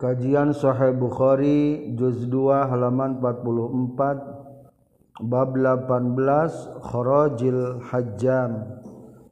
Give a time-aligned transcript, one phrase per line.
[0.00, 6.16] Kajian Sahih Bukhari juz 2 halaman 44 bab 18
[6.88, 8.80] Kharajil Hajjam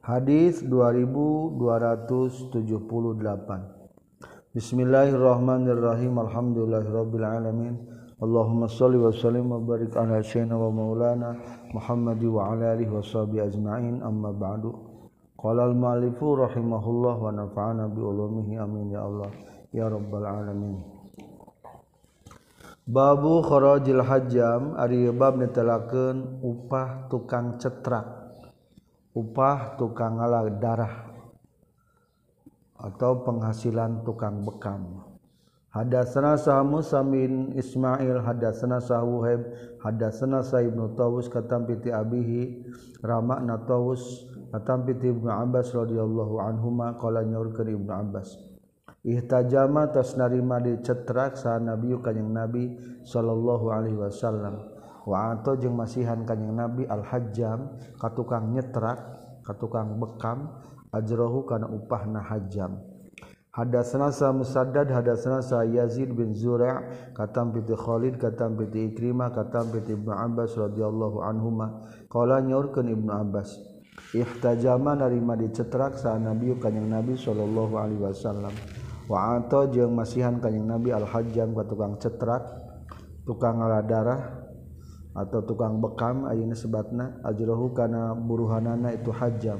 [0.05, 1.57] hadis 2278
[4.53, 7.73] Bismillahirrahmanirrahim Alhamdulillahirabbil alamin
[8.21, 11.33] Allahumma shalli wa sallim wa barik ala sayyidina wa maulana
[11.73, 14.05] Muhammad wa ala alihi washabihi ajma'in.
[14.05, 14.75] Amma ba'du.
[15.33, 18.59] Qala al-malifu rahimahullah wa nafa'ana bi ulumihi.
[18.59, 19.31] Amin ya Allah
[19.73, 20.81] ya rabbal alamin.
[22.89, 28.19] Babu kharajil hajjam ari bab netelakeun upah tukang cetrak
[29.13, 30.95] upah tukang ngalah darah
[32.81, 35.05] atau penghasilan tukang bekam.
[35.69, 39.53] Hadatsana Sa'd Musa bin Ismail hadatsana Sa'uhaib
[39.85, 42.65] hadatsana Sa'ib bin Tawus katam piti abihi
[43.05, 48.33] Rama na Tawus katam piti Ibnu Abbas radhiyallahu anhuma qala nyaurkeun Ibnu Abbas.
[49.03, 52.75] ihtajama tas narima dicetrak sa nabi kanjing nabi
[53.07, 54.59] sallallahu alaihi wasallam.
[55.07, 58.99] Wa ato jeung masihan kanjing nabi al hajjam ka tukang nyetrak
[59.41, 60.51] ka tukang bekam
[60.91, 62.77] ajrohu kana upahna hajjam.
[63.49, 69.73] Hadatsana sa Musaddad hadatsana sa Yazid bin Zura' katam bi Khalid katam bi Ikrimah katam
[69.73, 71.81] bi Ibnu Abbas radhiyallahu anhuma.
[72.13, 73.57] Qala nyaurkeun Ibnu Abbas
[74.13, 78.53] ihtajama narima dicetrak sa Nabi kanjing Nabi sallallahu alaihi wasallam.
[79.09, 82.45] wato jeung masihan kanjing nabi al-hajjam tukang cetrak
[83.25, 84.21] tukang ngalah darah
[85.17, 89.57] atau tukang bekam ayeuna sebatna ajrohu kana buruhanana itu hajjam.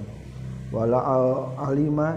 [0.69, 1.25] Wala al
[1.65, 2.13] alima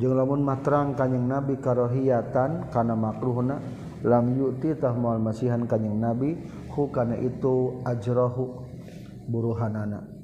[0.00, 3.60] jeung lamun matrang kanjing nabi karohiyatan kana makruhna
[4.00, 6.40] lam yuti tah moal masihan kanjing nabi
[6.72, 8.64] hu kana itu ajrohu
[9.28, 10.19] buruhanana.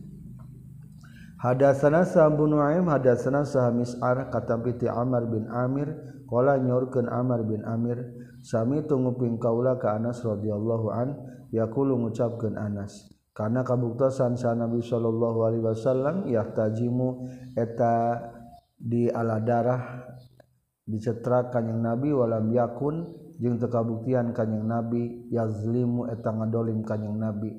[1.36, 5.92] Hadatsana Sa'bu Nu'aim hadatsana Sa'mis'ar katampiti Amr bin Amir
[6.24, 8.00] qala nyorkeun Amr bin Amir
[8.41, 11.08] sami tunguping kaula ka Anas radhiyallahu an
[11.52, 18.16] yaqulu ngucapkeun Anas karena kabuktasan sa Nabi sallallahu alaihi wasallam yahtajimu eta
[18.80, 20.08] di ala darah
[20.88, 27.52] dicetrak kanjing Nabi walam yakun jeung teu kabuktian kanjing Nabi yazlimu eta ngadolim kanjing Nabi.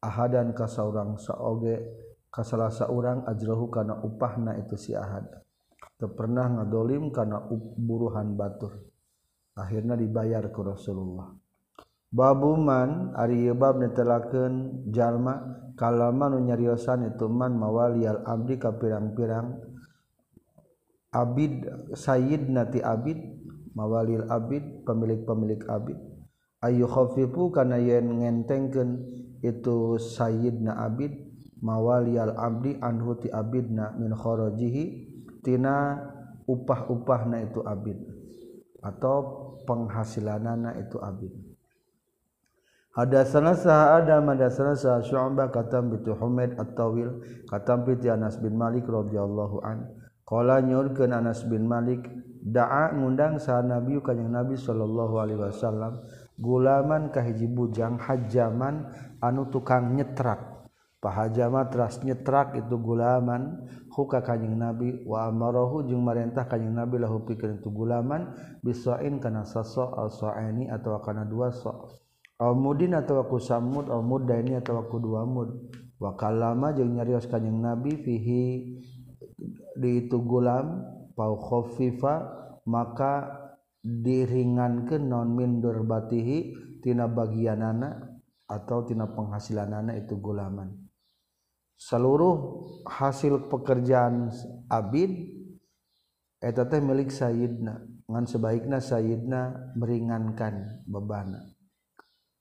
[0.00, 1.76] Ahadan ka saurang saoge
[2.30, 5.26] kasalasa urang ajrohu kana upahna itu si ahad.
[5.98, 7.44] Teu pernah ngadolim kana
[7.76, 8.80] buruhan batur.
[9.58, 11.34] Akhirna dibayar ku Rasulullah.
[12.10, 15.38] Babuman ari bab netelakeun jalma
[15.78, 19.62] kalaman nu nyariosan itu man mawalial abdi ka pirang-pirang
[21.14, 23.18] abid sayyid nati abid
[23.78, 25.98] mawalil abid pemilik-pemilik abid.
[26.60, 28.90] Ayu khafifu kana yen ngentengkeun
[29.40, 31.29] itu sayyidna abid
[31.60, 34.84] mawalial abdi anhu ti abidna min kharajihi
[35.44, 35.96] tina
[36.48, 37.96] upah-upahna itu abid
[38.80, 39.16] atau
[39.68, 41.32] penghasilanana itu abid.
[42.90, 48.82] Hadatsana sah Adam hadatsana sah Syu'bah katam bitu Humaid At-Tawil katam bi Anas bin Malik
[48.90, 49.94] radhiyallahu an.
[50.26, 52.02] Qala nyurkeun Anas bin Malik
[52.42, 56.02] da'a ngundang sah Nabi kanjing Nabi sallallahu alaihi wasallam
[56.40, 58.90] gulaman kahiji bujang hajaman
[59.22, 60.49] anu tukang nyetrak
[61.00, 63.66] pahajama ras nyetrak itu gulaman.
[63.90, 68.30] Huka kanjing nabi wa amarahu jeung marentah kanjing nabi lahu pikeun tu gulaman.
[68.62, 71.90] Bisain kana saso al saini atawa kana dua so.
[72.38, 75.72] Al mudin atawa ku samud al mudaini atawa ku dua mud.
[76.00, 78.44] Wa kalama jeung nyarios kanjing nabi fihi
[79.76, 80.84] di itu gulam
[81.16, 83.40] pau khafifa maka
[83.80, 86.52] diringankeun non min durbatihi
[86.84, 90.89] tina bagianana atau tina penghasilanana itu gulaman.
[91.80, 94.28] seluruh hasil pekerjaan
[94.68, 95.32] Abid
[96.44, 97.80] eta teh milik Sayyidna.
[98.10, 101.48] Ngan sebaiknya Sayyidna meringankan bebana.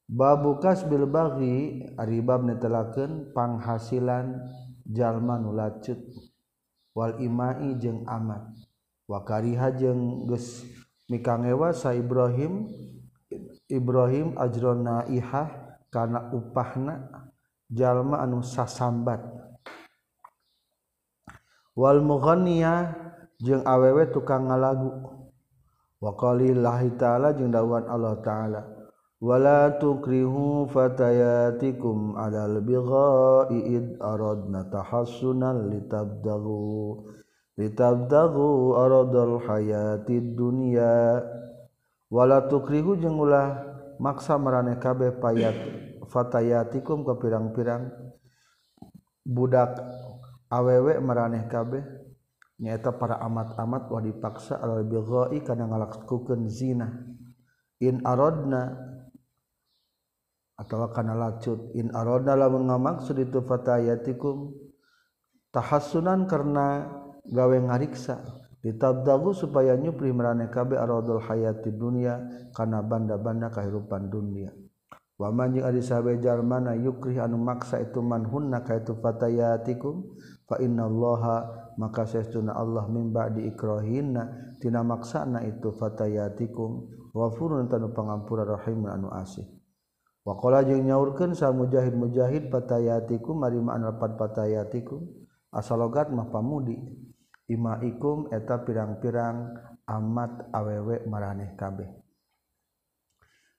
[0.10, 4.50] Babu kasbil baghi ari bab netelakeun panghasilan
[4.90, 6.02] jalma nu lacut
[6.98, 8.50] wal imai jeung amat.
[9.06, 10.66] Wa kariha jeung geus
[11.08, 12.66] mikangewa sa Ibrahim
[13.70, 17.19] Ibrahim ajrona ihah kana upahna.
[17.70, 19.22] jalma anu sasambat.
[21.78, 22.98] Wal mughnia
[23.40, 24.92] jeung awewe tukang ngalagu.
[26.00, 28.62] Wa qalillahi ta'ala jeung dawuhan Allah ta'ala.
[29.20, 37.04] Wala tukrihu fatayatikum alal bighai id aradna tahassunan litabdagu
[37.60, 41.20] litabdagu aradul hayatid dunya.
[42.08, 43.60] Wala tukrihu jeung ulah
[44.00, 45.89] maksa marane kabeh payat.
[46.10, 47.94] fatayatikum ke pirang-pirang
[49.24, 49.78] budak
[50.50, 51.86] awewek meraneh kabeh.
[52.60, 56.92] Nyaeta para amat-amat wah dipaksa al bighai kana ngalakukeun zina.
[57.80, 58.76] In aradna
[60.60, 61.72] atau kana lacut.
[61.80, 64.52] In aradna lamun ngamaksud itu fatayatikum
[65.56, 66.92] tahassunan karena
[67.24, 68.20] gawe ngariksa.
[68.60, 72.20] Ditabdagu supaya nyupri meraneh kabe aradul hayati dunia
[72.52, 74.52] kana banda-banda kahirupan dunia.
[75.20, 80.16] waman jeung ari sabejar mana yukri anu maksa itu man hunna ka itu fatayatikum
[80.48, 87.00] fa innallaha maka sesuna Allah mimba di ikrahinna tina maksana itu fatayatikum.
[87.10, 89.48] Wafurun tanu pangampura rahimun anu asih.
[90.28, 95.10] Waqala jeung nyaurkeun sa mujahid mujahid fatayatikum mari ma'an rapat fatayatikum.
[95.50, 96.78] Asalogat mah pamudi.
[97.50, 99.58] Imaikum eta pirang-pirang
[99.90, 101.90] amat awewe maraneh kabeh.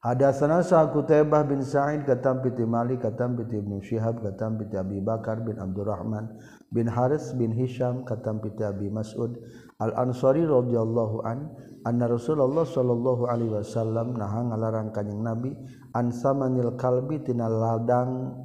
[0.00, 5.44] Hadatsana Sa'kutaibah bin Sa'id katam piti Malik katam piti Ibnu Syihab katam piti Abi Bakar
[5.44, 6.41] bin Abdurrahman
[6.73, 9.37] bin Haris bin Hisham katam piti Abi Mas'ud
[9.76, 11.52] Al-Ansari radhiyallahu an
[11.85, 15.52] anna Rasulullah sallallahu alaihi wasallam naha ngalarang kanjing Nabi
[15.93, 18.41] an samanil kalbi tina ladang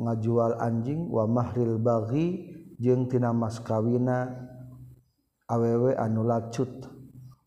[0.00, 4.32] ngajual anjing wa mahril baghi jeung tina mas kawina
[5.44, 6.88] awewe anu lacut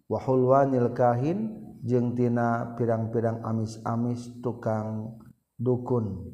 [0.06, 5.16] wa hulwanil kahin tina pirang-pirang amis-amis tukang
[5.56, 6.28] dukun.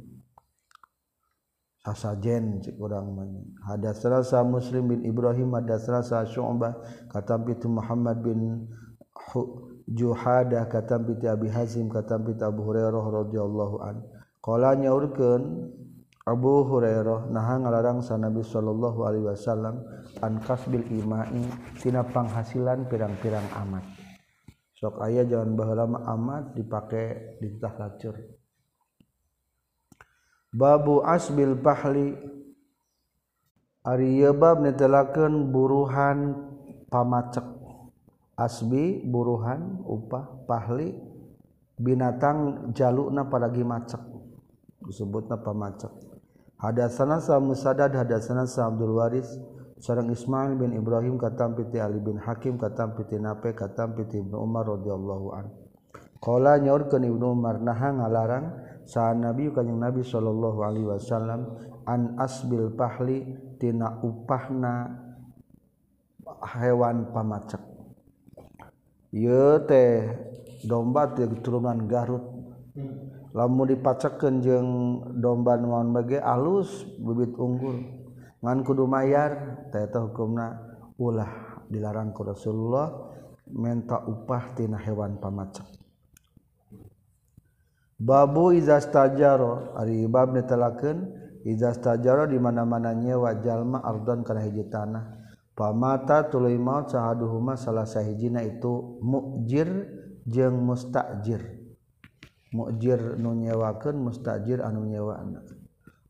[1.83, 3.19] Asajen kurang
[3.67, 6.79] hadas rasa muslim bin Ibrahim hadas rasa syu'bah
[7.11, 8.71] kata itu Muhammad bin
[9.91, 13.99] juhada kata biti Abi Hazim kata biti Abu Hurairah radhiyallahu an.
[14.39, 15.43] Qala nyaurkeun
[16.23, 19.83] Abu Hurairah naha ngalarang sa Nabi sallallahu alaihi wasallam
[20.23, 21.43] an kasbil imai
[21.83, 23.92] tina penghasilan pirang-pirang amat
[24.83, 28.19] sok ayah jangan bahlama amat dipakai ditah lacur.
[30.51, 32.19] Babu asbil pahli.
[33.87, 36.35] Ari bab netelakeun buruhan
[36.91, 37.47] pamacek.
[38.35, 40.99] Asbi buruhan upah pahli
[41.79, 44.03] binatang jalukna padagi macek.
[44.83, 45.95] Disebutna pamacek.
[46.59, 49.31] Hadasana sa musadad hadasana sa abdul waris.
[49.83, 54.39] sareng Ismail bin Ibrahim katam piti Ali bin Hakim katam piti Nape katam piti Ibnu
[54.39, 55.51] Umar radhiyallahu an.
[56.23, 58.45] Qala nyaurkeun Ibnu Umar naha ngalarang
[58.87, 63.27] sa Nabi kanjing Nabi sallallahu alaihi wasallam an asbil pahli
[63.59, 65.03] tina upahna
[66.55, 67.59] hewan pamacek
[69.11, 70.15] Ieu teh
[70.63, 72.23] domba teh turunan Garut.
[73.35, 74.69] Lamun dipacekeun jeung
[75.21, 78.02] domba nuan bage alus bibit unggul.
[78.43, 80.59] ngan kudu mayar taeta hukumna
[80.99, 82.91] ulah dilarang ku Rasulullah
[83.47, 85.65] menta upah tina hewan pamacak.
[88.03, 91.07] Babu iza stajaro ari bab netelakeun
[91.47, 95.23] iza stajaro di mana-mana nyewa jalma ardon kana hiji tanah.
[95.53, 99.69] Pamata tuluy maut sahaduhuma salah sahijina itu mukjir
[100.25, 101.63] jeung mustajir.
[102.51, 105.45] Mukjir nu nyewakeun mustajir anu nyewana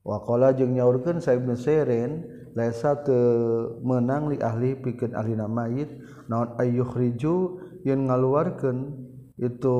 [0.03, 5.89] wakola jeung nyaurkeun Saibnu Sirin laisa teu menang li ahli pikeun ahlina mayit
[6.29, 8.93] naon ayyukhriju yen ngaluarkeun
[9.41, 9.77] itu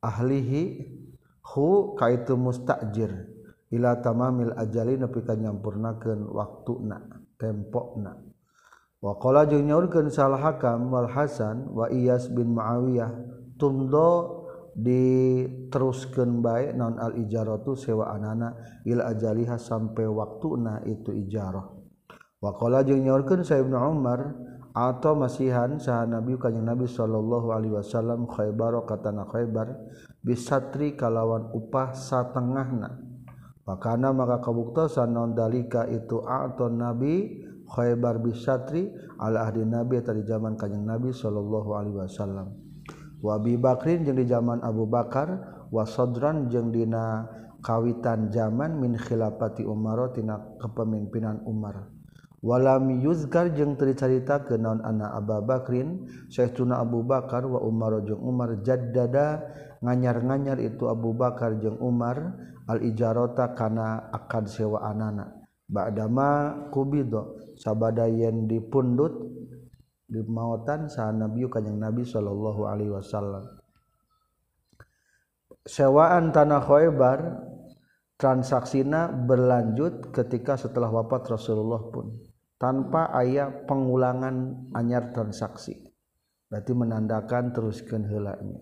[0.00, 0.62] ahlihi
[1.44, 3.10] hu kaitu mustajir
[3.70, 7.04] ila tamamil ajali nepi ka nyampurnakeun waktuna
[7.36, 8.16] tempona
[9.04, 13.12] waqala jeung nyaurkeun sal hakam wal hasan wa iyas bin muawiyah
[13.60, 14.39] tumdo
[14.76, 18.54] diteruskan baik non al-ijarah tu sewa anana
[18.86, 21.66] il ajaliha sampai waktu na itu ijarah.
[22.40, 24.32] Wakola jeung nyaurkeun sa ibnu umar
[24.72, 29.76] atau masihan sah nabi kanjeng nabi sallallahu alaihi wasallam khaybar katana khaybar
[30.24, 32.96] bisatri kalawan upah satengahna.
[33.60, 38.88] Pakana maka kabuktosan non dalika itu atau nabi khaybar bisatri
[39.20, 42.69] ala ahdi nabi tadi zaman kanjeng nabi sallallahu alaihi wasallam.
[43.20, 45.28] wabi Bakrin jeung di zaman Abu Bakar
[45.70, 47.28] wasodran jeung dina
[47.60, 51.92] kawitan zaman min khilafati Umar tina kepemimpinan Umar
[52.40, 58.24] walam yuzgar jeung teu ke naon ana Abu Bakrin Syekhuna Abu Bakar wa Umar jeung
[58.24, 59.44] Umar jaddada
[59.84, 62.36] nganyar-nganyar itu Abu Bakar jeung Umar
[62.68, 65.40] al ijarota kana akad sewa anana.
[65.70, 69.39] Ba'dama kubido sabada yen dipundut
[70.26, 73.46] mautan saha Nabi kanjeng Nabi sallallahu alaihi wasallam.
[75.64, 77.18] Sewaan tanah Khaybar
[78.18, 82.18] transaksina berlanjut ketika setelah wafat Rasulullah pun
[82.58, 85.78] tanpa ayah pengulangan anyar transaksi.
[86.50, 88.58] Berarti menandakan teruskan helanya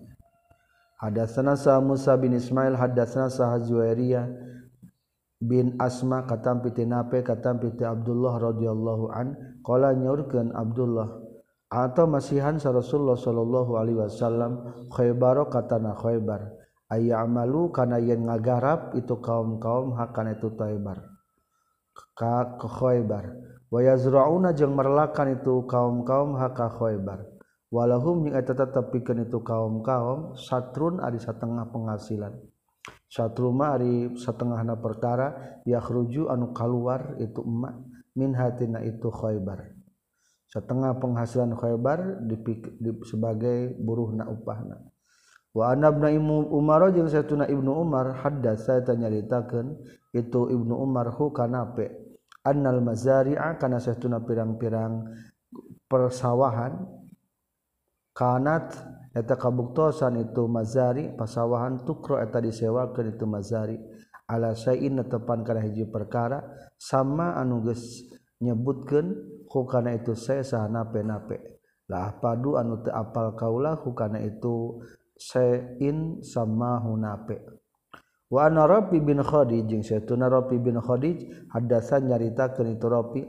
[0.99, 4.27] Hadatsana sa Musa bin Ismail hadatsana sa Zuwairiyah
[5.39, 9.07] bin asma katampiti nape katampiti Abdullah radhiyallahu
[9.95, 11.28] nyurkan Abdullah
[11.69, 14.53] atau masihan sa Rasulullah sallallahu alaihi wasallam
[14.89, 16.57] Khaybar katana Khaybar.
[16.89, 21.05] Ayamalu kana yen ngagarap itu kaum-kaum hakana itu Khaybar.
[22.17, 23.37] Ka Khaybar.
[23.69, 27.29] Wa yazrauna jeung merlakan itu kaum-kaum haka Khaybar.
[27.69, 32.33] Walahum jeung eta tetep pikeun itu kaum-kaum satrun ari satengah penghasilan.
[33.13, 37.77] Satruma ari satengahna perkara yakhruju anu kaluar itu emak
[38.17, 39.78] min hatina itu Khaybar.
[40.49, 44.81] setengah penghasilan Khaybar dipik, dip, sebagai buruh na upahna.
[45.53, 49.81] Wa anna ibnu Umar jeung satuna Ibnu Umar haddas saya tanyaritakeun
[50.13, 51.89] itu Ibnu Umar hu kanape?
[52.45, 55.09] Annal mazari'a kana satuna pirang-pirang
[55.89, 56.85] persawahan
[58.13, 58.77] kanat
[59.15, 63.77] eta kabuktosan itu mazari pasawahan tukro eta disewakeun itu mazari
[64.29, 66.45] ala syai'in tepan kana hiji perkara
[66.77, 68.05] sama anu geus
[68.39, 69.15] nyebutkan
[69.51, 74.85] hukana itu saya sah nape-nape lah padu anu teu apal kaulah hukana itu
[75.19, 77.43] sein sama hunape.
[78.29, 83.25] Wa ana bin khadij jeung saytuna rabi bin khadij hadasan nyaritakeun itu karena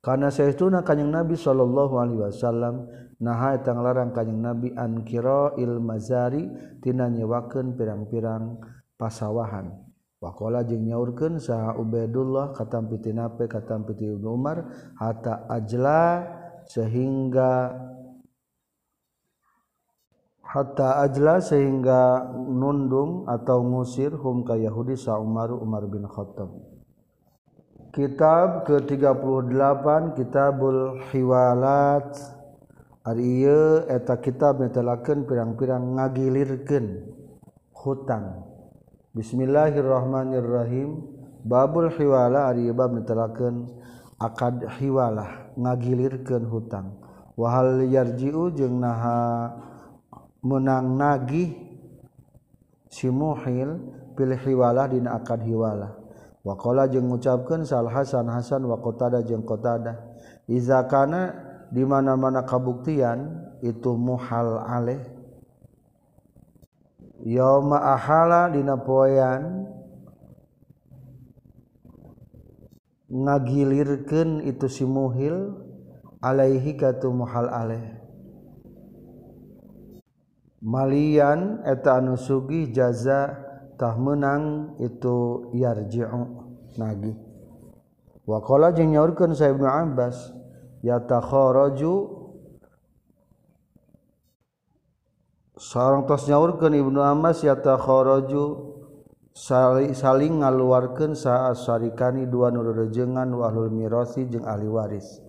[0.00, 2.88] kana saytuna kanjing nabi sallallahu alaihi wasallam
[3.20, 6.48] naha eta nglarang kanjing nabi an qira'il mazari
[6.80, 8.64] tina nyewakeun pirang-pirang
[8.96, 9.85] pasawahan.
[10.16, 14.64] Wakola jeng nyaurkeun sah Ubedullah katam piti nape katam piti Ibnu Umar
[14.96, 16.24] hatta ajla
[16.64, 17.76] sehingga
[20.40, 26.48] hatta ajla sehingga nundung atau ngusir hum ka Yahudi sa Umar Umar bin Khattab.
[27.92, 32.36] Kitab ke-38 Kitabul Hiwalat
[33.06, 37.06] Ari ieu eta kitab netelakeun pirang-pirang ngagilirkeun
[37.70, 38.55] hutang.
[39.16, 41.00] Bismillahirrahmanirrahim.
[41.40, 43.64] Babul hiwala Aribab ditelaken
[44.20, 47.00] akad hiwalah ngagilirkeun hutang.
[47.32, 49.56] Wahal yarji'u jeung naha
[50.44, 51.48] menang nagih
[52.92, 53.88] si muhil
[54.20, 55.96] pilih hiwalah dina akad hiwalah.
[56.44, 60.12] Waqala jeung ngucapkeun sal hasan hasan wa qatada jeung qatada.
[60.44, 61.32] Iza kana
[61.72, 65.15] di mana-mana kabuktian itu muhal aleh.
[67.26, 69.66] Yoma ahala dina poyan.
[73.10, 75.54] Ngagilirkeun itu si muhil
[76.22, 77.96] alaihi katu muhal alaih
[80.66, 83.38] malian eta anu sugih jaza
[83.78, 86.22] tah menang itu yarji'u
[86.74, 87.14] nagih.
[88.26, 90.34] Wa qala jeung nyaurkeun sa ibnu abbas
[90.82, 92.15] yatakharaju
[95.56, 98.76] seorang tos nyaurkeun Ibnu Amas yatakharaju
[99.32, 105.20] saling ngaluarkan saat sarikani dua nurrejengan wahlul mirasi jeung ahli waris.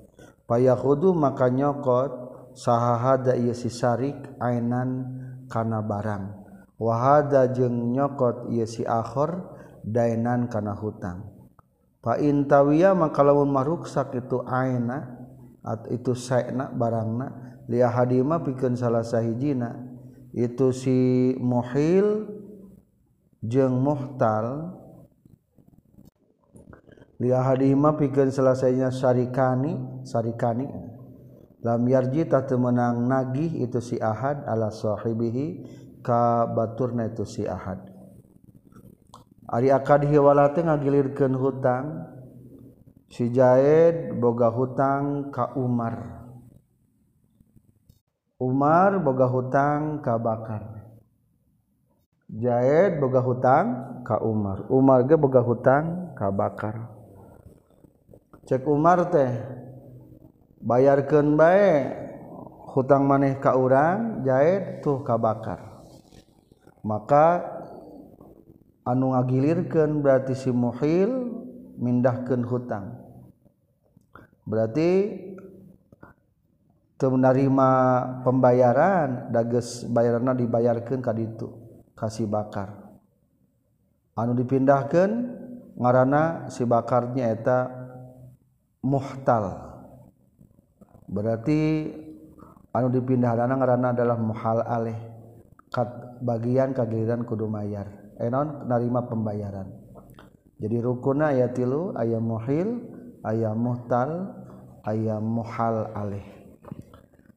[0.48, 2.12] Payakhudu maka nyokot
[2.56, 5.12] sahahada ieu si sarik ainan
[5.52, 6.48] kana barang.
[6.80, 11.24] Wahada jeung nyokot ieu si akhor dainan kana hutang.
[12.00, 15.20] Fa intawiya maka lamun maruksak itu aina
[15.68, 19.97] at itu saena barangna liahadima pikeun salah sahijina.
[20.38, 22.30] itu si muhil
[23.42, 24.78] jeung muhtal.
[27.18, 30.70] Li hadimah pikeun selesainya sarikani sarikani.
[31.66, 35.66] Lam yarji tatu menang nagih itu si ahad ala sahibihi
[36.06, 37.82] ka baturna itu si ahad.
[39.50, 42.14] Ari akad hiwalate ngagilirkeun hutang.
[43.10, 46.17] Si Jaed boga hutang ka Umar.
[48.38, 50.62] Umar boga hutang ka Bakar.
[52.30, 53.66] Jaed boga hutang
[54.06, 54.70] ka Umar.
[54.70, 56.86] Umar ge boga hutang ka Bakar.
[58.46, 59.42] Cek Umar teh
[60.62, 61.98] bayarkan baik
[62.78, 65.90] hutang maneh ka urang Jaed tuh ka Bakar.
[66.86, 67.42] Maka
[68.86, 71.42] anu ngagilirkan berarti si muhil
[71.82, 73.02] mindahkan hutang.
[74.46, 74.90] Berarti
[77.06, 77.70] menerima
[78.26, 81.54] pembayaran dages bayarna dibayarkan ka itu
[81.94, 82.74] kasih bakar.
[84.18, 85.10] Anu dipindahkan
[85.78, 87.70] ngarana si bakarnya eta
[88.82, 89.62] muhtal.
[91.06, 91.94] Berarti
[92.74, 94.98] anu dipindah dana ngarana adalah muhal alih
[95.70, 97.86] kat bagian kagiliran kudu mayar.
[98.18, 99.70] Eh, Enon narima pembayaran.
[100.58, 102.82] Jadi rukuna ayat tilu ayam muhil
[103.22, 104.34] ayam muhtal
[104.82, 106.37] ayam muhal alih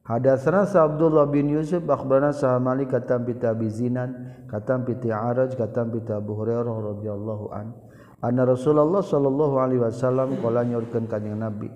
[0.01, 6.01] Hadatsana Abdullah bin Yusuf akhbarana sa Malik katam bi Tabizinan katam bi Araj katam bi
[6.09, 7.77] Abu Hurairah radhiyallahu an
[8.25, 11.69] anna Rasulullah sallallahu alaihi wasallam qala nyorkeun ka Nabi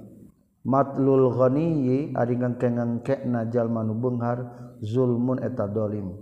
[0.65, 6.17] matlul ghaniyyi ari ngengkengna jalma nu beunghar zulmun eta dolim.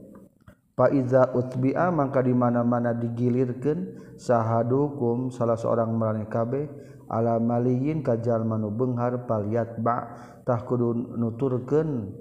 [0.75, 6.67] Fa iza utbi'a mangka di mana-mana digilirkeun sahadukum salah seorang marane kabeh
[7.07, 12.11] ala maliyin ka jalma nu beunghar falyatba' tah kudu nuturkeun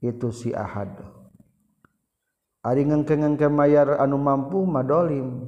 [0.00, 0.94] itu si ahad.
[2.64, 5.44] Ari ngengke-ngengke mayar anu mampu madolim.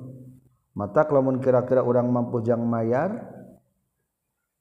[0.77, 3.33] Mata lamun kira-kira orang mampu jang mayar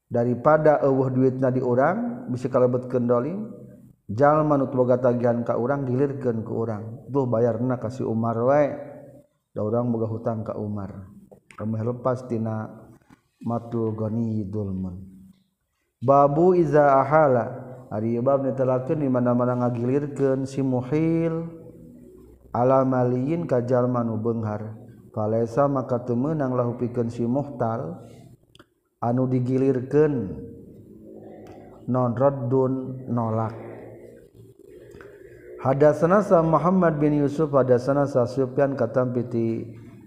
[0.08, 3.52] daripada eueuh duitna di urang bisa kalebetkeun dolim
[4.08, 7.04] jalma nu boga tagihan ka urang gilirkeun ku urang.
[7.12, 8.72] Duh bayarna ka si Umar wae.
[9.52, 11.12] Da urang boga hutang ka Umar.
[11.60, 12.68] Kamu lepas tina
[13.44, 15.15] matul ghaniyul dulmun.
[16.02, 17.64] babu iza ahala.
[17.94, 21.48] Ari bab netelakeun di mana-mana ngagilirkeun si muhil.
[22.56, 24.80] Ala maliin ka jalma nu beunghar
[25.16, 28.04] falaisa maka teu meunang lahupikeun si muhtal.
[29.00, 30.14] Anu digilirkeun.
[31.86, 33.54] Non raddun nolak.
[35.62, 39.66] Hadasna sa Muhammad bin Yusuf hadasna sa Sufyan katam piti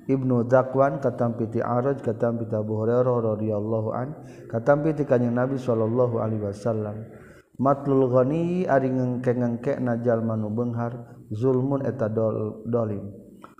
[0.08, 4.16] Ibnu Zakwan katampiti Araj katampiti Abu Hurairah radhiyallahu an
[4.48, 7.04] katampiti kanjeng Nabi sallallahu alaihi wasallam.
[7.60, 13.12] Matlul ghani ari ngengke-ngengke najal manu benghar zulmun eta dol, dolim.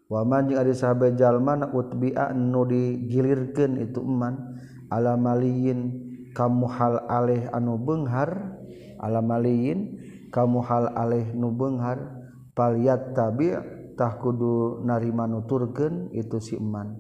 [0.09, 4.57] Wa man jeung ari sahabat jalma na utbi'a nu digilirkeun itu eman.
[4.89, 8.57] Ala maliyin kamu hal alih anu beunghar
[9.05, 10.01] ala maliyin
[10.33, 12.25] kamu hal alih nu beunghar
[12.57, 16.95] paliyat tabi' tah kudu narima nuturkeun itu si eman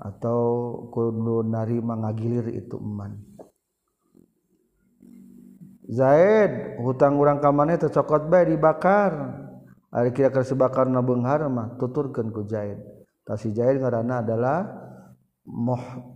[0.00, 0.40] atau
[0.88, 3.20] kudu narima ngagilir itu eman.
[5.90, 9.36] Zaid hutang urang ka maneh teh cokot bae dibakar.
[9.90, 12.78] Ari kira keur sebakar na beunghar mah tuturkeun ku Zaid.
[13.26, 14.70] Tah si Zaid ngaranna adalah
[15.42, 16.14] muhtal.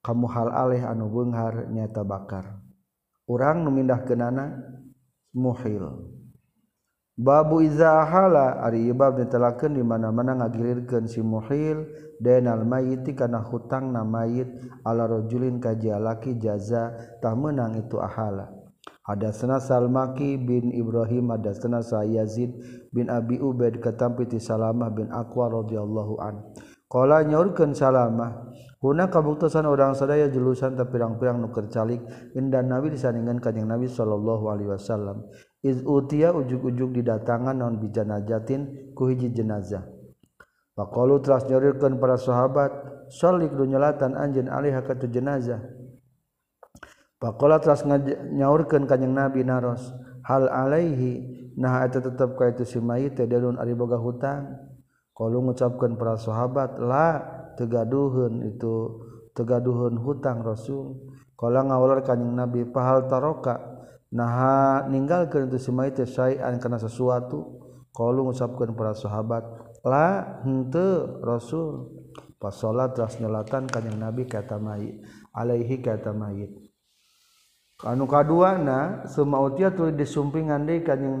[0.00, 2.64] Kamu hal alih anu beunghar nyata bakar.
[3.28, 4.00] Urang nu mindah
[5.36, 6.18] muhil.
[7.18, 11.84] Babu izahala ari ibab ditelakeun di mana-mana ngagilirkeun si muhil
[12.22, 14.48] denal mayit kana hutang na mayit
[14.86, 18.54] ala rajulin ka jalaki jaza tah menang itu ahala.
[19.04, 22.54] Hadatsana Salmaki bin Ibrahim hadatsana Sayyazid
[22.94, 26.54] bin Abi Ubaid katampi ti Salamah bin Aqwa radhiyallahu an.
[26.86, 32.00] Qala nyaurkeun Salamah Huna kabuktosan orang sadaya julusan tapi pirang-pirang nu kercalik
[32.32, 35.28] indan Nabi disandingan kanjing Nabi sallallahu alaihi wasallam.
[35.60, 39.84] Izutia ujug-ujug didatangan non bijanajatin ku hiji jenazah.
[40.72, 42.72] Faqalu telah nyorirkeun para sahabat,
[43.12, 45.60] "Shalik dunyalatan anjeun alih ka tu jenazah."
[47.20, 47.76] Faqala telah
[48.32, 49.92] nyaurkeun kanjing Nabi naros,
[50.24, 54.56] "Hal alaihi nah eta tetep ka itu si mayit teh dalun ari boga hutang."
[55.12, 57.20] Qalu ngucapkeun para sahabat, "La
[57.60, 59.04] tegaduheun itu
[59.36, 60.96] tegaduheun hutang Rasul."
[61.36, 63.79] Qala ngawular kanjing Nabi, "Pahal taroka?"
[64.10, 65.70] Nah meninggalkan itu
[66.06, 67.62] sian karena sesuatu
[67.94, 69.46] kalau mengucapkan para sahabat
[69.86, 70.88] lahte
[71.22, 71.94] rasul
[72.42, 74.98] pas salat tras nyalatan kanyeng nabi kata may
[75.30, 76.50] Alaihi kata mayit
[77.80, 78.60] Anukadua
[79.08, 81.16] semua tu disumpingan de kan yang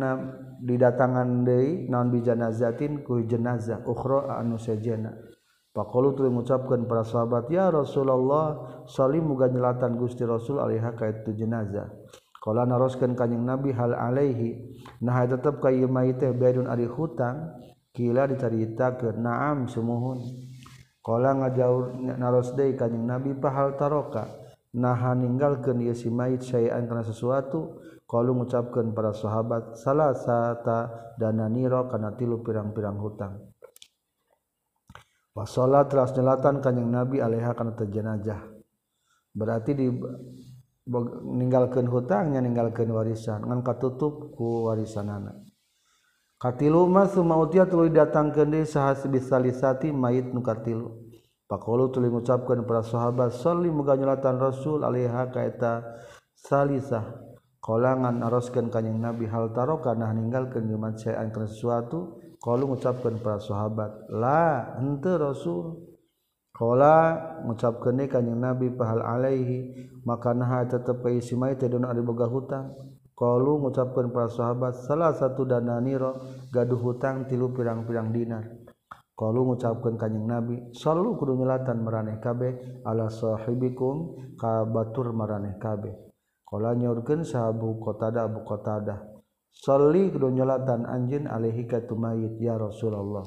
[0.60, 5.08] didatangan de naon bijanazatin ku jenazah ukhra anu sejena.
[5.72, 11.32] Pakulu tu mengucapkan para sahabat ya Rasulullah salim muga nyelatan Gusti Rasul alaiha ka itu
[11.32, 11.88] jenazah.
[12.40, 14.80] Kala naroskeun kanjing Nabi hal alaihi?
[15.04, 17.52] Nah tetep ka ieu mayit teh baidun ari hutang
[17.92, 19.20] kila dicaritakeun.
[19.20, 20.24] Na'am sumuhun.
[21.04, 24.24] Kala ngajaur naros deui kanjing Nabi pahal taroka?
[24.72, 27.76] Nah ninggalkeun ieu si mayit syai'an kana sesuatu.
[28.08, 33.38] Qalu ngucapkeun para sahabat salasata dananiro kana tilu pirang-pirang hutang.
[35.30, 38.58] Wasolat telah selatan kanjeng Nabi alaiha kana terjenajah.
[39.30, 39.86] berarti di
[40.90, 43.46] meninggalkan hutangnya meninggalkan warisan.
[43.46, 45.50] Ngan katutup ku warisan anak
[46.40, 50.96] katilu mas sumautia tuluy datang ke deui saha bisalisati mayit nu katilu.
[51.44, 55.84] Pakolu tuluy ngucapkeun para sahabat salli muga nyolatan rasul alaiha ka eta
[56.32, 57.04] salisah.
[57.60, 62.16] Kolangan aroskan kanyang nabi hal taroka nah ninggalkeun liman syai'an kana sesuatu?
[62.40, 65.89] Qalu ngucapkeun para sahabat la henteu rasul.
[66.60, 72.28] Kala mengucapkan kanyang Nabi pahal alaihi maka nah tetep isi mai teh dona ari boga
[72.28, 72.76] hutang.
[73.16, 76.20] Kalau mengucapkan para sahabat salah satu dana niro
[76.52, 78.44] gaduh hutang tilu pirang-pirang dinar.
[79.16, 85.96] Kalau mengucapkan kanyeng nabi selalu kudu nyelatan meraneh kabeh ala sahibikum ka batur maraneh kabeh.
[86.44, 89.00] Kala nyaurkeun sahabu qatada abu qatada
[89.48, 93.24] salli kudu nyelatan anjeun alaihi ka mayit ya rasulullah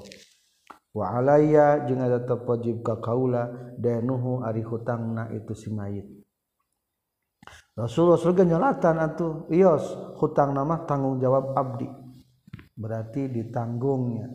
[0.94, 6.06] waaya tetap wajib ka kaula nuhu ari hutang na itu si mayit.
[7.74, 11.90] Rasulullah surga nyalatan atuh ios hutang nama tanggung jawab abdi.
[12.78, 14.30] Berarti ditanggungnya.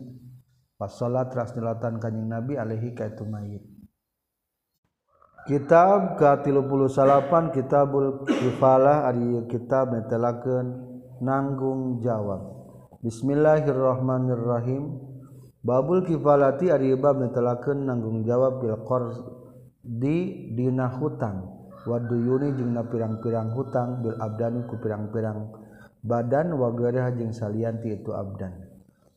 [0.75, 3.63] Pas salat ras nyalatan kanjing Nabi alaihi ka itu mayit.
[5.47, 10.67] Kitab ke-38 Kitabul Kifalah ari kitab netelakeun
[11.23, 12.43] nanggung jawab.
[13.01, 15.08] Bismillahirrahmanirrahim
[15.59, 18.79] Babul kifalati ari bab netelakeun nanggung jawab bil
[19.83, 25.51] di dina hutang wadu yuni jeung na pirang-pirang hutang bil abdani ku pirang-pirang
[26.03, 28.55] badan wa gairah jeung salianti itu abdan.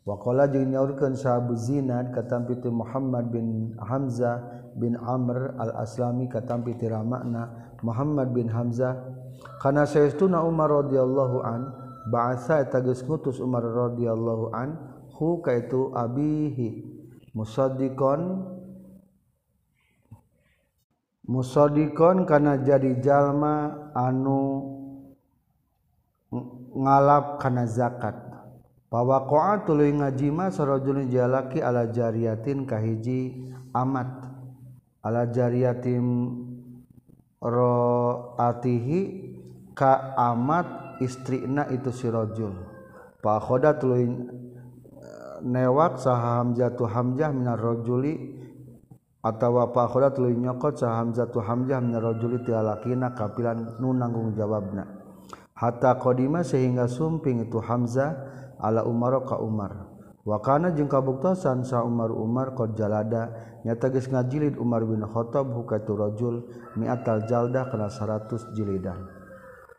[0.02, 6.90] Waqala jeung nyaurkeun sahabu zinad katampi ti Muhammad bin Hamzah bin Amr al-Aslami katampi ti
[6.90, 8.98] ramakna Muhammad bin Hamzah
[9.62, 11.60] kana saestuna Umar radhiyallahu an
[12.10, 14.74] ba'atsa eta geus ngutus Umar radhiyallahu an
[15.22, 16.82] hu kaitu abihi.
[17.30, 18.42] Musaddiqon.
[21.30, 24.66] Musaddiqon kana jadi jalma anu
[26.74, 28.18] ngalap kana zakat.
[28.90, 34.26] Pawaqa'a tuluy ngajima sarajul jalaki ala jariyatin kahiji amat.
[35.06, 36.04] Ala jariyatin
[37.38, 39.00] roatihi
[39.72, 42.54] ka amat istrina itu sirajul
[43.18, 44.06] pakhoda tuluy
[45.42, 48.38] newak saham jatuh hamzah minar rajuli
[49.22, 52.54] atawa pakhoda lu nyokot saham jatuh hamzah minar rajuli ti
[53.14, 54.86] kapilan nu nanggung jawabna.
[55.52, 58.14] Hatta kodima sehingga sumping itu hamzah
[58.58, 59.92] ala umar ka umar.
[60.22, 63.34] Wakana jeung kabuktasan sa umar umar qad jalada
[63.66, 66.46] nyata geus ngajilid umar bin khattab hukaitu rajul
[66.78, 69.02] mi'atal jaldah kana 100 jilidan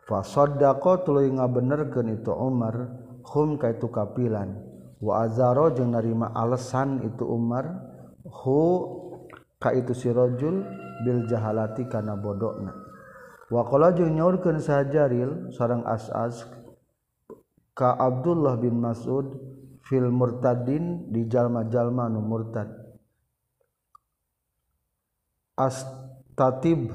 [0.04, 2.91] fa saddaqa tuluy ngabenerkeun itu umar
[3.23, 4.73] hum kaitu kapilan.
[5.04, 7.68] waazaro jeung narima alesan itu Umar
[8.24, 8.88] hu
[9.60, 10.63] ka itu sirojul
[11.04, 12.72] bil jahalati kana bodokna.
[13.52, 16.48] Wakola jeung nyaurkeun sajaril sareng as'as
[17.76, 19.36] ka Abdullah bin Mas'ud
[19.84, 22.72] fil murtadin di jalma-jalma nu murtad.
[25.54, 26.89] Astatib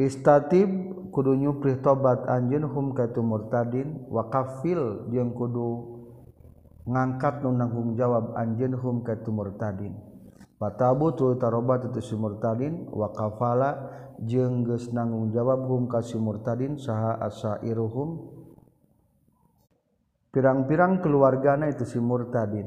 [0.00, 0.70] istatib
[1.12, 6.01] kudu nyuprih tobat anjeun hum ka murtadin wa kafil jeung kudu
[6.88, 9.94] ngangkat nu nanggung jawab anjeunhum ka tumurtadin
[10.58, 13.90] fatabutu tarobat tu murtadin wa kafala
[14.22, 18.22] jeung geus nanggung jawab hum ka sumurtadin saha asairuhum
[20.32, 22.66] pirang-pirang keluargana itu si murtadin.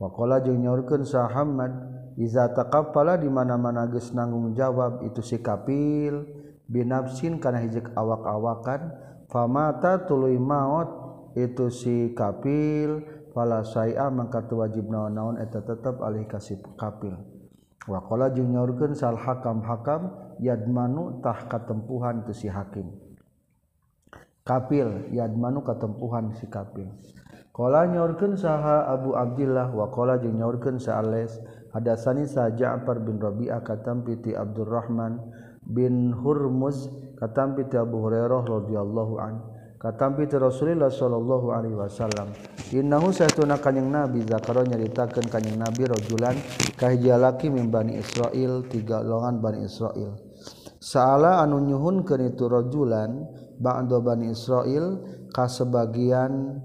[0.00, 1.70] Waqala jeung nyaurkeun sa Muhammad
[2.18, 6.26] iza taqaffala di mana-mana geus nanggung jawab itu si kapil
[6.66, 8.90] binafsin kana hijik awak-awakan
[9.30, 10.90] famata tuluy maut
[11.38, 17.18] itu si kapil pala saya mangkat wajib naon-naon eta tetap alih kasih kapil.
[17.84, 20.08] Wakola jeung nyaurkeun sal hakam hakam
[20.40, 22.88] yadmanu tah katempuhan tu si hakim.
[24.46, 26.88] Kapil yadmanu katempuhan si kapil.
[27.54, 31.38] Qala nyaurkeun saha Abu Abdullah wa qala jeung nyaurkeun sa Alas
[31.70, 35.22] hadasani sa Ja'far bin Rabi'ah katam piti Abdurrahman
[35.62, 39.53] bin Hurmuz katam piti Abu Hurairah radhiyallahu anhu
[39.84, 42.32] katampi ti Rasulillah sallallahu alaihi wasallam
[42.72, 44.24] innahu satuna kanjing nabi.
[44.24, 46.40] Zakaro nyaritakeun kanjing nabi rajulan
[46.80, 50.16] kahiji laki min bani Israil tiga golongan bani Israil
[50.80, 53.28] saala anu nyuhunkeun itu rajulan
[53.60, 55.00] ba'da bani Israil
[55.32, 56.60] ka sebagian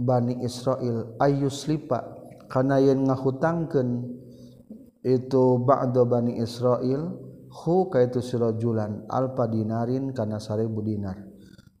[0.00, 2.04] bani Israil ayuslipa
[2.48, 3.88] kana yen ngahutangkeun
[5.04, 7.16] itu ba'da bani Israil
[7.48, 11.29] hu kaitu sirajulan alpa dinarin kana 1000 dinar.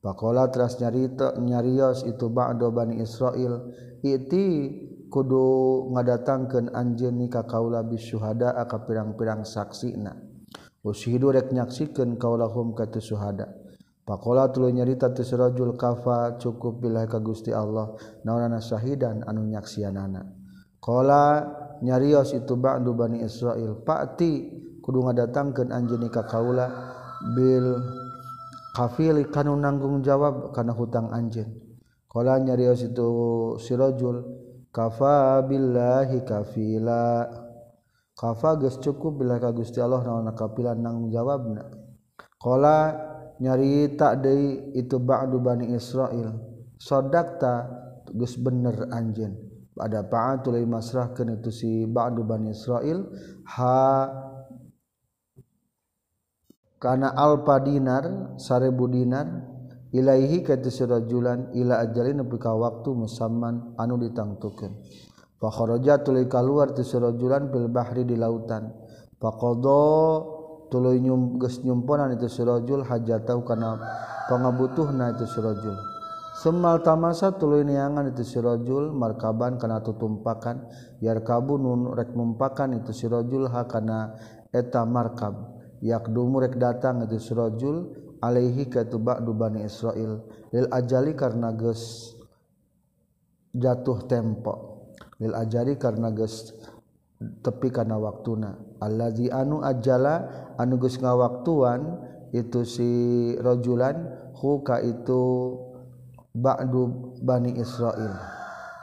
[0.00, 3.68] Pakola teras nyarita nyarios itu ba'do Bani Israil
[4.00, 4.72] iti
[5.12, 5.44] kudu
[5.92, 10.16] ngadatangkeun anjeun ka kaula bisyuhada ka pirang-pirang saksina.
[10.80, 13.52] Ushidu rek nyaksikeun kaulahum ka tu syuhada.
[14.00, 17.92] Pakola tuluy nyarita tu rajul kafa cukup billahi ka Gusti Allah
[18.24, 20.24] naonana syahidan anu nyaksianana.
[20.80, 21.44] Qala
[21.84, 24.48] nyarios itu ba'du Bani Israil, "Pa'ti
[24.80, 26.72] kudu ngadatangkeun anjeun ka kaula
[27.36, 27.76] bil
[28.80, 31.52] kafili kanu nanggung jawab karena hutang anjen
[32.10, 33.06] kalau nyarios itu
[33.62, 34.24] sirojul
[34.74, 37.22] kafa billahi kafila.
[38.18, 41.70] Kafa geus cukup bila ka Gusti Allah naon kafilan nanggung jawabna.
[42.34, 42.98] Qala
[43.38, 46.34] nyarita deui itu ba'du bani Israil.
[46.76, 47.54] Sadaqta
[48.10, 49.38] geus bener anjeun.
[49.80, 53.06] Ada pa'atul masrah kana itu si ba'du bani Israil.
[53.56, 53.78] Ha
[56.80, 59.28] kana alfa dinar sarebu dinar
[59.92, 64.72] ilaihi katisirajulan ila ajalin nepi ka waktu musamman anu ditangtukeun.
[65.40, 68.72] Fa kharaja tuluy kaluar tisirajulan fil bahri di lautan.
[69.20, 69.30] Fa
[70.70, 73.76] tuluy nyum geus nyumponan itu sirajul hajatau kana
[74.30, 75.76] pangabutuhna itu sirajul.
[76.40, 80.64] Semal tamasa tuluy niangan itu sirajul markaban kana tutumpakan
[81.04, 84.16] yarkabu nun rek mumpakan itu sirajul ha kana
[84.54, 85.59] eta markab.
[85.80, 90.20] yakdumurek datang itu surajul alaihi katu ba'du bani Israil.
[90.52, 92.14] Lil ajali karena geus
[93.56, 94.86] jatuh tempo.
[95.20, 96.52] Lil ajali karena geus
[97.20, 98.56] tepi karena waktuna.
[98.80, 102.90] Allazi anu ajala anu geus ngawaktuan itu si
[103.40, 105.22] rajulan huka itu
[106.36, 108.14] ba'du bani Israil.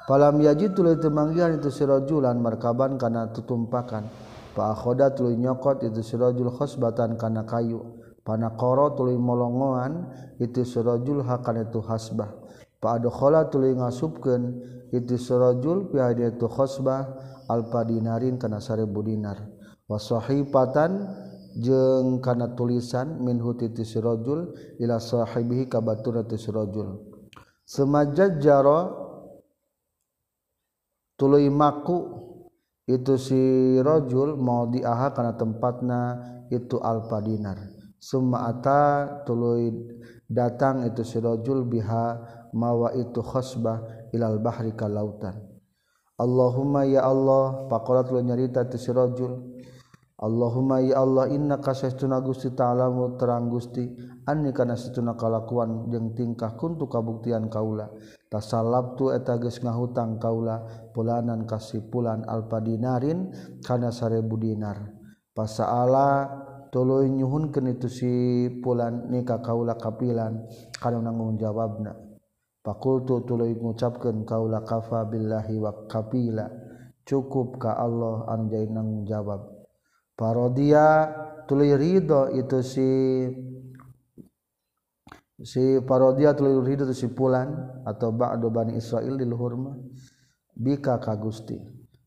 [0.08, 4.08] Palam yajid tuluy temanggil itu si rajulan markaban kana tutumpakan.
[4.58, 8.02] Pakhoda tuluy nyokot itu sirajul khosbatan kana kayu.
[8.26, 10.10] Panakoro tuluy molongoan
[10.42, 12.34] itu sirajul hakan itu hasbah.
[12.82, 14.42] Pa'adukhola tuluy ngasupkeun
[14.90, 17.06] itu sirajul pihadi itu khosbah
[17.46, 19.46] alpa dinarin kana sarebu dinar.
[19.86, 21.06] Wasahipatan
[21.62, 26.98] jeung kana tulisan minhu titi sirajul ila sahibihi kabatur itu sirajul.
[27.62, 29.06] Semajad jaro
[31.14, 32.27] tuluy maku
[32.88, 36.02] itu sirojul mau diaha karena tempatna
[36.48, 37.60] itu alpadinar.
[38.00, 39.76] Summa ata tuluy
[40.32, 42.06] datang itu sirojul biha
[42.56, 45.36] mawa itu khosbah ilal bahri ka lautan.
[46.16, 49.58] Allahumma ya Allah pakolat tuluy nyarita itu sirajul
[50.18, 53.86] Allahumma ya Allah inna kasastuna gusti ta'alamu terang gusti.
[54.28, 57.88] anni kana situna kalakuan jeung tingkah kuntu kabuktian kaula
[58.28, 63.32] tasalabtu eta geus ngahutang kaula pulanan kasipulan alfa dinarin
[63.64, 64.94] kana sarebu dinar.
[65.32, 66.28] Pasaala
[66.74, 68.14] tuluy nyuhunkeun itu si
[68.60, 70.44] pulan nikah kaula kapilan
[70.76, 71.96] kana nanggung jawabna.
[72.66, 76.52] Fakultu tuluy ngucapkeun kaula kafa billahi wa kapila
[77.08, 79.56] cukup ka Allah anjeun nanggung jawab.
[80.18, 81.08] Parodia
[81.48, 82.90] tuluy ridho itu si
[85.42, 87.54] si parodiatul hidup simpulan
[87.86, 89.78] atau ba'du bani Israil di luhur mah
[90.58, 91.58] bika ka Gusti.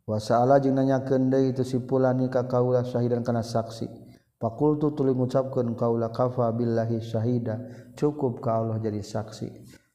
[0.02, 3.86] Wa sa'ala jeung nanyakeun deui teu simpulan ni ka kaula syahidan kana saksi.
[4.40, 7.60] Fakultu tuluy ngucapkeun kaula kafa billahi syahida
[7.94, 9.46] cukup ka Allah jadi saksi.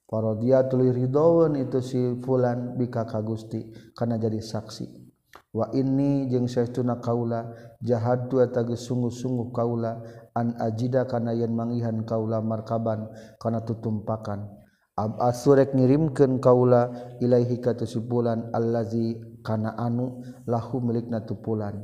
[0.05, 5.03] Parodiatul ridwan itu simpulan bika ka Gusti kana jadi saksi.
[5.51, 7.51] Wa ini jeung saestuna kaula
[7.83, 9.99] jahadu eta sungguh-sungguh kaula
[10.35, 13.07] an ajida kana yen mangihan kaula markaban
[13.39, 14.51] kana tutumpakan.
[14.95, 21.83] Ab asurek ngirimkeun kaula ilaihi ka tusipulan allazi kana anu lahu milikna tupulan.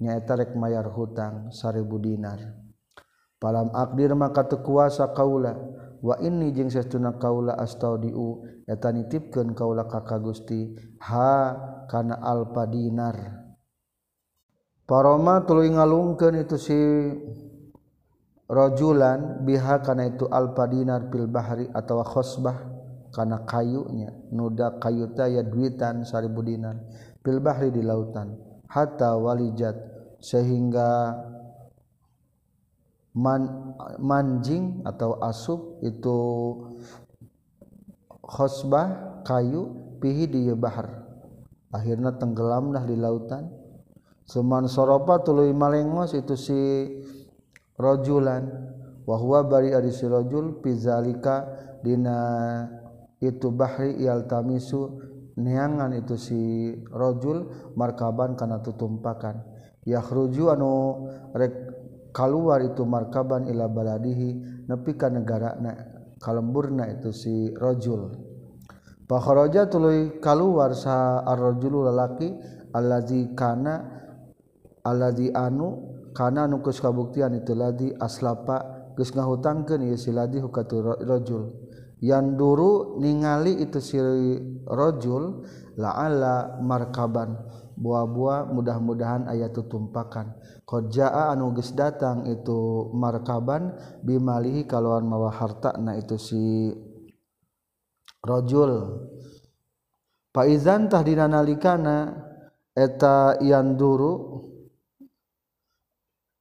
[0.00, 2.40] Nyaeta rek mayar hutang 1000 dinar.
[3.40, 5.56] Palam akdir maka tekuasa kaula.
[6.00, 10.72] Wa ini jeung sesuna kaula astaudiu eta nitipkeun kaula ka ka Gusti
[11.04, 11.56] ha
[11.88, 13.16] kana alpa dinar.
[14.88, 16.76] Paroma tuluy ngalungkeun itu si
[18.50, 22.58] sirojulan bihakana itu alpa dinar pilbahari atau khosbah
[23.14, 26.74] kana kayunya nuda kayuta ya duitan saribu dinar
[27.22, 28.34] pilbahri di lautan
[28.66, 29.78] hatta walijat
[30.18, 31.14] sehingga
[33.14, 36.18] man manjing atau asub itu
[38.22, 41.02] khosbah kayu pihi di bahar.
[41.70, 43.50] Akhirnya tenggelamlah di lautan.
[44.26, 46.58] Seman soropa tuluy malengos itu si
[47.80, 48.44] rojulan.
[49.08, 51.48] Wahwa bari ari si rajul pizalika
[51.82, 52.68] dina
[53.18, 54.80] itu bahri yaltamisu
[55.40, 56.40] neangan itu si
[56.92, 59.42] rajul markaban kana tutumpakan.
[59.88, 60.72] Yakhruju anu
[61.32, 61.70] rek
[62.12, 65.72] kaluar itu markaban ila baladihi nepi ka negarana
[66.20, 68.12] kalemburna itu si rajul
[69.06, 72.30] fa kharaja tuluy kaluar sa ar-rajulu lalaki
[72.74, 73.82] allazi kana
[74.84, 81.54] allazi anu karena nukus kabuktian itu ladi aslapa geus ngahutangkeun ieu si ladi hukatu rajul
[82.00, 84.00] yang duru ningali itu si
[84.64, 85.44] rajul
[85.76, 87.36] la'ala markaban.
[87.80, 90.36] Buah-buah mudah-mudahan ayat itu tumpakan
[90.68, 93.72] Kojaa anu geus datang itu markaban
[94.04, 96.68] bimalihi kalauan mawa harta na itu si
[98.20, 99.00] rajul
[100.28, 102.20] Paizan tahdina nalikana
[102.76, 104.44] eta yang duru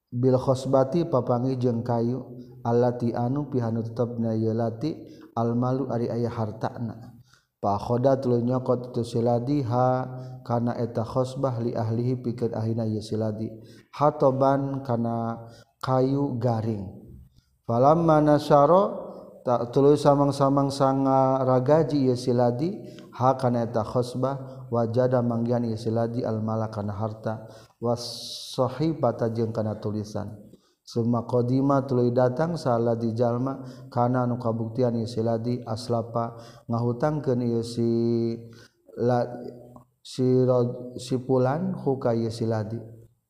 [0.09, 2.25] Bil khosbati papangi jeung kayu
[2.65, 4.97] alati anu pihanu tetepna ye lati
[5.37, 7.13] almalu ari aya hartana.
[7.61, 10.09] Pakhoda tuluy nyokot tu siladi ha
[10.41, 13.53] kana eta khosbah li ahlihi pikeun ahina ye siladi.
[13.93, 15.45] Hatoban kana
[15.77, 16.89] kayu garing.
[17.69, 18.81] Falamma nasyara
[19.45, 22.81] tak tuluy samang-samang sanga ragaji ye siladi
[23.13, 27.45] ha kana eta khosbah wajada manggian ye siladi al malakana harta.
[27.79, 30.35] wasohi bata jeung kana tulisan.
[30.83, 36.39] Suma qdima tuluy datang salah dijallma kana nu kabuktian siladi aslapa.
[36.65, 37.89] Ngahutang ke si
[38.97, 39.21] la,
[40.01, 42.81] si, rod, si pulan huka siladi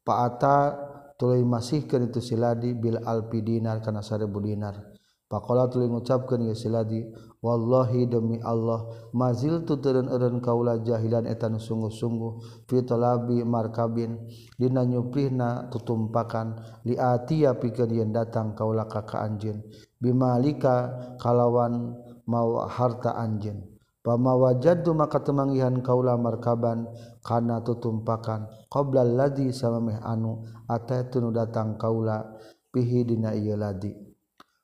[0.08, 0.88] paata
[1.20, 4.96] tuluy masih ke itu siladi bil alpi dinar kana seribu dinar.
[5.30, 7.06] Pakola tuluy ngucapkeun ye siladi
[7.40, 8.84] Wallahi demi Allah
[9.16, 14.28] mazil tuturun eun kaula jahilan etan sungguh-sungguh fitolabi markabin
[14.60, 19.64] dina nyuprihna tutumpakan liatia pikeun yen datang kaula ka anjeun.
[20.04, 21.96] Bimalika kalawan
[22.28, 23.64] mau harta anjeun.
[24.04, 26.92] Pama wajadu maka temangihan kaula markaban
[27.24, 28.52] kana tutumpakan.
[28.68, 32.36] Qabla ladzi samameh anu ataitun datang kaula
[32.76, 33.96] pihi dina ieu ladi.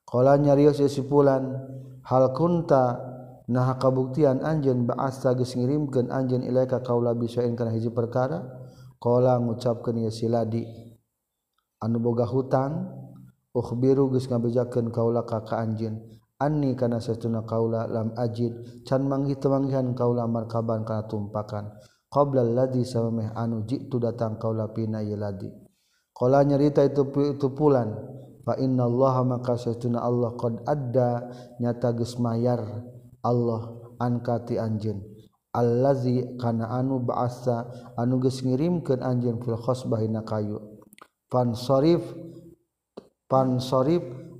[0.04, 1.56] Qala nyarios sipulan
[2.06, 2.96] hal kunta
[3.50, 8.42] nah kabuktian anjeun ba'asta geus ngirimkeun anjeun ilaika kaula bisain kana hiji perkara?
[8.96, 10.64] Qala ngucapkeun ya siladi.
[11.82, 12.90] Anu boga hutang
[13.52, 15.98] ukhbiru geus ngabejakeun kaula ka ka anjeun.
[16.38, 21.74] Anni kana satuna kaula lam ajid can manggi temanggihan kaula markaban kana tumpakan.
[22.06, 25.66] Qabla alladzi samameh anu jitu datang kaula pina yeladi
[26.16, 27.04] qala nyarita itu
[27.36, 27.92] itu pulan
[28.46, 31.26] fa innallaha maka setuna Allah qad adda
[31.58, 32.62] nyata geus mayar
[33.26, 35.02] Allah angkati anjeun.
[35.50, 37.66] Allazi kana anu ba'asa
[37.98, 40.62] anu geus ngirimkeun anjeun fil khosbah dina kayu.
[41.26, 42.06] Pan sarif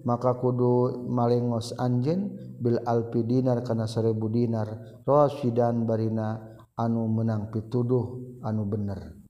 [0.06, 2.30] maka kudu malengos anjeun
[2.62, 4.68] bil alpi dinar kana 1000 dinar.
[5.02, 9.25] Rasidan barina anu menang pituduh anu bener.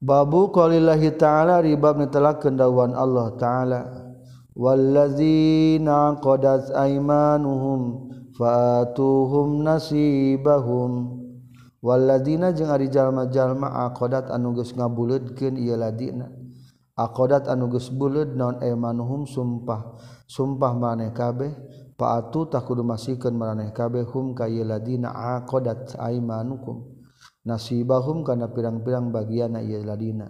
[0.00, 3.80] Babu qalillahi ta'ala ribab nitelak kendawan Allah ta'ala.
[4.56, 11.20] Wallazina qadat aymanuhum fatuhum nasibahum.
[11.84, 16.32] Wallazina jeung ari jalma-jalma aqadat anu geus ngabuleudkeun ieu ladina.
[16.96, 21.52] Aqadat anu geus buleud naon aymanuhum sumpah sumpah maneh kabeh.
[22.00, 26.99] Fa'atu tak kudu masikeun maneh kabeh hum ka ieu ladina aqadat aymanukum.
[27.46, 30.28] nasibahum kana pirang-pirang bagian ieu ladina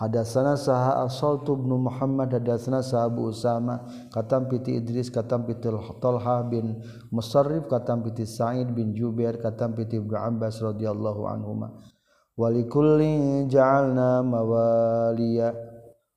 [0.00, 5.68] Hadatsana saha Asal tubnu Muhammad hadatsana saha Abu Usama katam piti Idris katam piti
[6.00, 6.80] Talha bin
[7.12, 11.84] Musarrif katam piti Sa'id bin Jubair katam piti Ibnu Abbas radhiyallahu anhuma.
[12.32, 15.52] Walikullin ja'alna mawaliya.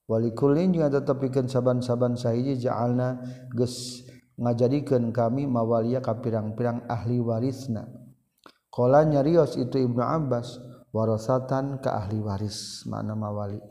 [0.07, 3.19] Walikullin juga tetap bikin saban-saban sahiji ja'alna
[3.51, 4.07] geus
[4.39, 8.02] ngajadikeun kami mawaliya ka pirang-pirang ahli warisna.
[8.73, 10.57] Kala nyarios itu Ibnu Abbas
[10.89, 13.61] warasatan ke ahli waris mana mawali.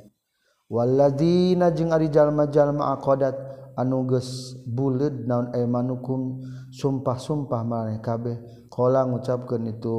[0.70, 3.34] Walladzina jeung ari jalma-jalma aqadat
[3.74, 6.38] anu geus buleud naon aymanukum
[6.70, 8.38] sumpah-sumpah maraneh kabeh.
[8.70, 9.98] Kala ngucapkeun itu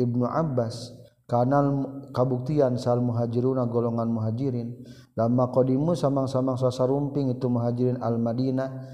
[0.00, 0.96] Ibnu Abbas
[1.28, 1.84] kanal
[2.16, 4.72] kabuktian sal muhajiruna golongan muhajirin
[5.12, 8.88] lama qadimu samang-samang sasarumping itu muhajirin al Madinah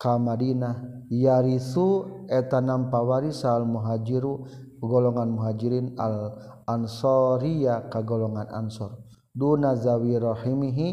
[0.00, 1.04] ka Madinah.
[1.12, 4.48] Yarisu eta nampa waris al muhajiru
[4.80, 9.04] golongan muhajirin al ansoriya ka golongan ansor.
[9.36, 10.88] Duna zawi rahimihi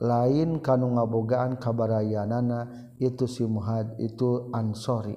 [0.00, 5.14] lain kanu ngabogaan kabarayanana itu si muhaj itu ansori.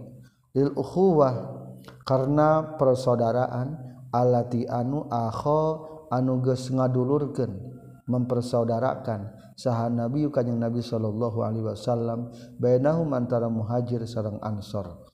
[0.51, 1.63] Lil ukhuwah
[2.03, 3.77] karena persaudaraan
[4.11, 7.51] alati anu akho anu geus ngadulurkeun
[8.09, 9.40] mempersaudarakan.
[9.61, 15.05] saha nabi kanjeng nabi sallallahu alaihi wasallam bainahum antara muhajir sareng ansor.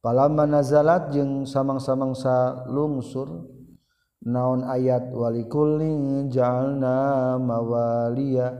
[0.00, 3.44] Palama nazalat jeung samang-samang salungsur
[4.24, 8.56] naon ayat walikulling jalna mawaliya.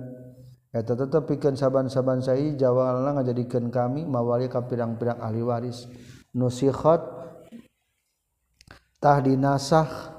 [0.68, 5.88] Eta tetep pikeun saban-saban sai jawalna ngajadikeun kami mawali ka pirang-pirang ahli waris.
[6.36, 7.00] Nusikhat
[9.00, 10.17] tah dinasakh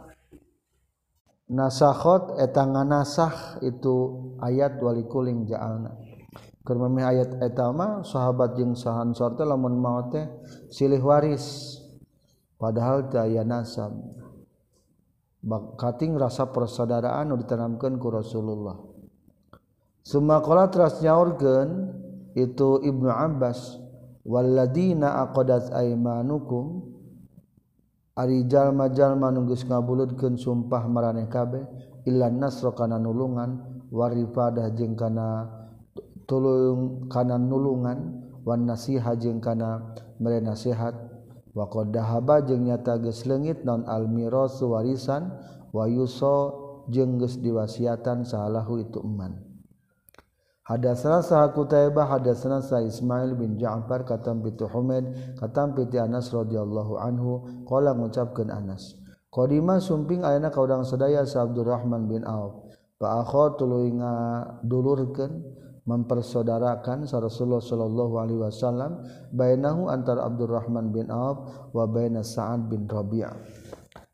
[1.49, 5.97] nasahot eta nasah itu ayat walikuling jaalna.
[6.61, 10.29] Kermami ayat etama sahabat jeung sahan sorte lamun maut teh
[10.69, 11.77] silih waris.
[12.61, 13.89] Padahal teh aya nasab.
[15.79, 18.77] Kating rasa persaudaraan nu ditanamkeun ku Rasulullah.
[20.05, 21.69] Summa qala teras nyaurkeun
[22.37, 23.79] itu Ibnu Abbas
[24.27, 26.85] walladina aqadat aymanukum
[28.19, 31.63] Arijallma-jallma nunggus ngabulutkeun sumpah marane kabeh
[32.03, 33.63] ilan nasro kana nulungan
[33.95, 35.47] warifadah jeung kana
[36.27, 40.91] tulung kana nulungan wan nasiha jeung kana mere nasihat.
[41.55, 45.33] Wa jeng dahaba jeung nyata geus leungit non al miras warisan
[45.71, 49.48] wayuso jengges jeung geus diwasiatan salahu itu eman.
[50.69, 56.93] Hadatsana saha Qutaibah hadatsana sa Ismail bin Ja'far katam bi Humaid katam bi Anas radhiyallahu
[57.01, 58.93] anhu qala ngucapkeun Anas
[59.29, 62.65] Qadima sumping ayeuna ka udang sadaya sa Abdurrahman bin Auf.
[62.97, 65.31] Fa akha tuluy ngadulurkeun
[65.85, 72.89] mempersaudarakan sa Rasulullah sallallahu alaihi wasallam bainahu antara Abdurrahman bin Auf wa baina Sa'ad bin
[72.89, 73.58] Rabi'ah.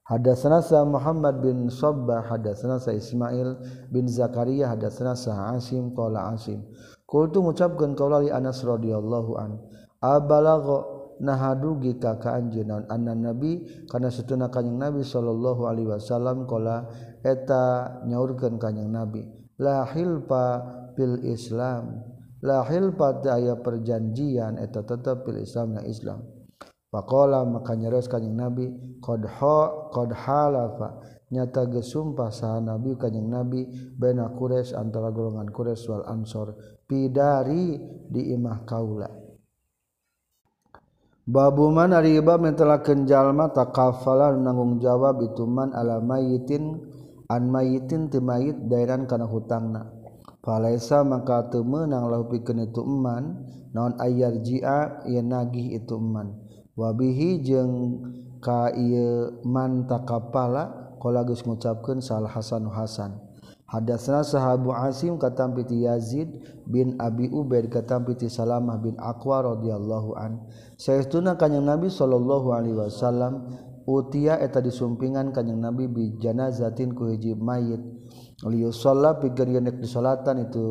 [0.06, 3.58] Hadatsanasa Muhammad bin Sabbah hadatsanasa Ismail
[3.89, 6.62] bin Zakaria hadatsanasa Asim qala Asim.
[7.10, 9.58] Qultu ngucapkeun kaula li Anas radhiyallahu an.
[10.06, 16.91] Abalagha nahadugi ka ka anjeun anna nabi kana satuna kanjing nabi sallallahu alaihi wasallam qala
[17.24, 19.24] eta nyaurkeun kanjing nabi
[19.56, 20.45] la hilfa
[20.95, 22.03] fil islam
[22.43, 26.20] la hilfa aya perjanjian eta tetep fil islam na islam
[26.96, 28.72] Pakola maka nyaros kanyang Nabi
[29.04, 30.96] kodho kod halafa
[31.28, 33.68] nyata gesumpah sah Nabi kanyang Nabi
[34.00, 36.56] bena kures antara golongan kures wal ansor
[36.88, 37.76] pidari
[38.08, 39.12] di imah kaula.
[41.28, 46.80] Babu man riba mentela kenjalma takafala nanggung jawab ituman ala mayitin
[47.28, 49.91] an mayitin timayit dairan kana hutangna.
[50.39, 53.43] Falaisa maka temenang lahu pikeun itu eman
[53.76, 56.45] naon ayar jia yen nagih itu eman
[56.76, 58.03] wabihi jeung
[58.43, 58.71] ka
[59.47, 63.26] manta kapala kolagus ngucapkan sal Hasan Hasan
[63.65, 66.30] hadasna sahabu Asim katampiti Yazid
[66.69, 70.45] bin Abi Ubaid katampiti Salamah bin Aqwa radhiyallahu an.
[70.78, 73.49] Saestuna kanjing Nabi sallallahu alaihi wasallam
[73.89, 77.82] utia eta disumpingan kanjing Nabi bi janazatin ku hiji mayit.
[78.45, 80.65] Liusalla pikeun nek disolatan itu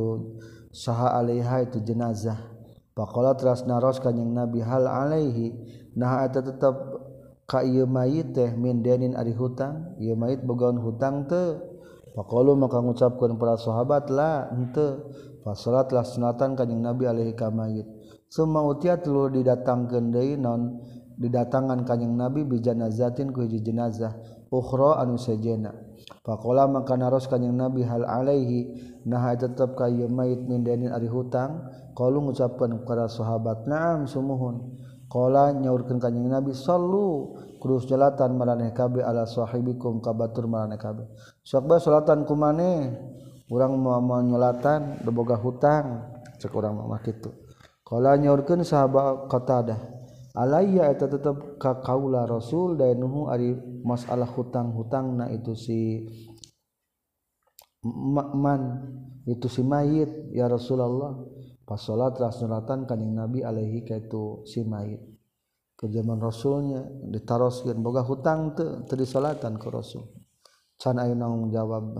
[0.70, 2.53] saha alaiha itu jenazah.
[2.94, 5.50] Pakola teras naros kanyang Nabi hal alaihi
[5.98, 6.74] nah eta tetap
[7.50, 11.74] ka ieu mayit teh min denin ari hutang ieu mayit bogaun hutang teu
[12.14, 15.10] Pakolu maka ngucapkeun para sahabat la henteu
[15.42, 17.90] fasalat lah sunatan kanyang Nabi alaihi ka mayit.
[18.30, 20.78] Summa utiatlu didatangkeun deui non
[21.18, 24.14] didatangan kanyeng Nabi bi janazatin ku hiji jenazah
[24.46, 25.74] ukhra anu sejena
[26.24, 28.60] Pakola maka naros kanyang Nabi hal alaihi?
[29.08, 31.68] Nah tetap kayu mait min denin ari hutang.
[31.94, 34.80] Qalu ngucapkeun para sahabat na'am sumuhun.
[35.08, 37.36] Qala nyaurkeun kanyang Nabi sallu.
[37.60, 41.08] Kurus jalatan maraneh kabe ala sahibikum ka batur maraneh kabe
[41.44, 42.92] salatan kumane?
[43.48, 46.04] Urang mau nyolatan boga hutang.
[46.40, 47.32] Cek urang mah kitu.
[47.84, 50.03] Qala nyaurkeun sahabat Qatadah.
[50.34, 53.54] Aaya itu tetap ka kaula rasul dan nuhu ari
[53.86, 55.54] masalah hutang-hutang Nah itu
[57.82, 58.82] simakman
[59.30, 61.14] itu si mayit ya Rasulullah.
[61.64, 65.00] Pas salat rasulatan kaning nabi alaihi kaitu si mayit.
[65.78, 70.12] Ke zaman rasulnya ditaroskeun boga hutang teu teu disolatan ke rasul.
[70.76, 71.94] Can aya nanggung jawab.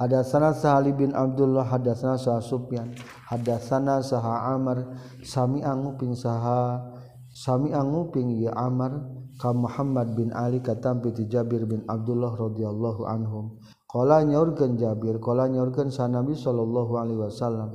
[0.00, 2.88] Hadasana Sahali bin Abdullah hadasana Sah Sufyan
[3.28, 6.88] hadasana Saha Amr sami anguping saha
[7.30, 9.06] Sami anguping ya Amr
[9.38, 13.54] ka Muhammad bin Ali katampi ti Jabir bin Abdullah radhiyallahu anhum.
[13.86, 17.70] Qala nyaurkeun Jabir, qala nyaurkeun sa Nabi sallallahu alaihi wasallam.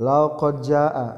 [0.00, 1.12] Lau qad jaa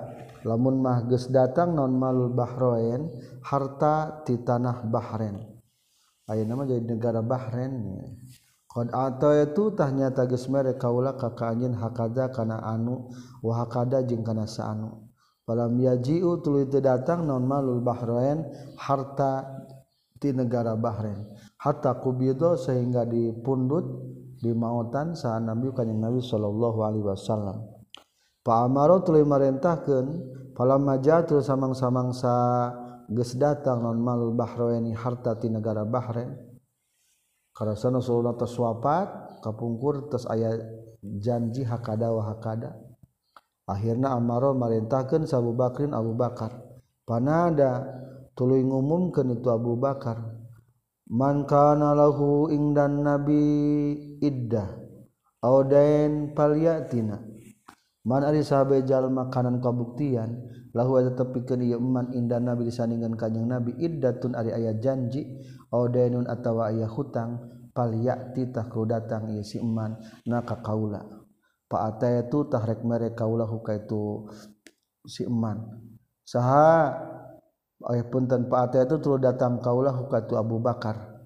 [0.47, 3.11] lamun mah geus datang non malul bahrain
[3.43, 5.39] harta ti tanah Bahrain.
[6.31, 7.73] Ayeuna mah jadi negara Bahrain.
[8.69, 13.11] Qad ataitu tah nyata geus mere kaula ka ka anjeun hakada kana anu
[13.43, 15.08] wa hakada jeung kana saanu.
[15.49, 18.45] Walam yaji'u tuluy teu datang naon malul bahrain
[18.77, 19.49] harta
[20.21, 21.25] ti negara Bahrain.
[21.57, 23.87] Hatta kubido sehingga dipundut
[24.39, 27.65] di mautan saha Nabi kanjeng Nabi sallallahu alaihi wasallam.
[28.45, 30.07] Pak Amaro tuluy marentahkeun
[30.53, 32.35] falamma ja'tu samang-samangsa
[33.09, 36.37] geus datang naon malul bahrain harta ti negara Bahrain.
[37.57, 38.55] Karasana Rasulullah tos
[39.43, 40.61] kapungkur tos aya
[41.03, 42.88] janji hakada wa hakada.
[43.69, 46.57] akhirnya amaro merintahkan Abu Bakrin Abu Bakar.
[47.05, 47.85] Panada
[48.33, 50.41] tuluy ngumumkeun itu Abu Bakar.
[51.09, 53.41] Man kana lahu ingdan nabi
[54.21, 54.77] iddah
[55.41, 57.17] audain palyatina
[58.05, 60.37] man ari sahabe jalma kanan kabuktian
[60.77, 63.73] lahu ada tepikeun ieu man indan nabi disandingan kanjing nabi.
[63.81, 65.25] Iddatun ari aya janji
[65.73, 67.41] audainun atawa aya hutang
[67.73, 69.97] palyati tah datang ieu si man
[70.29, 71.18] na ka kaula.
[71.69, 74.25] Paata itu tahrek mere kaulahu ka itu
[75.05, 75.69] si Eman.
[76.25, 76.97] Saha
[77.93, 81.21] ayah tanpa paata itu tu datang kaulah ka tu Abu Bakar.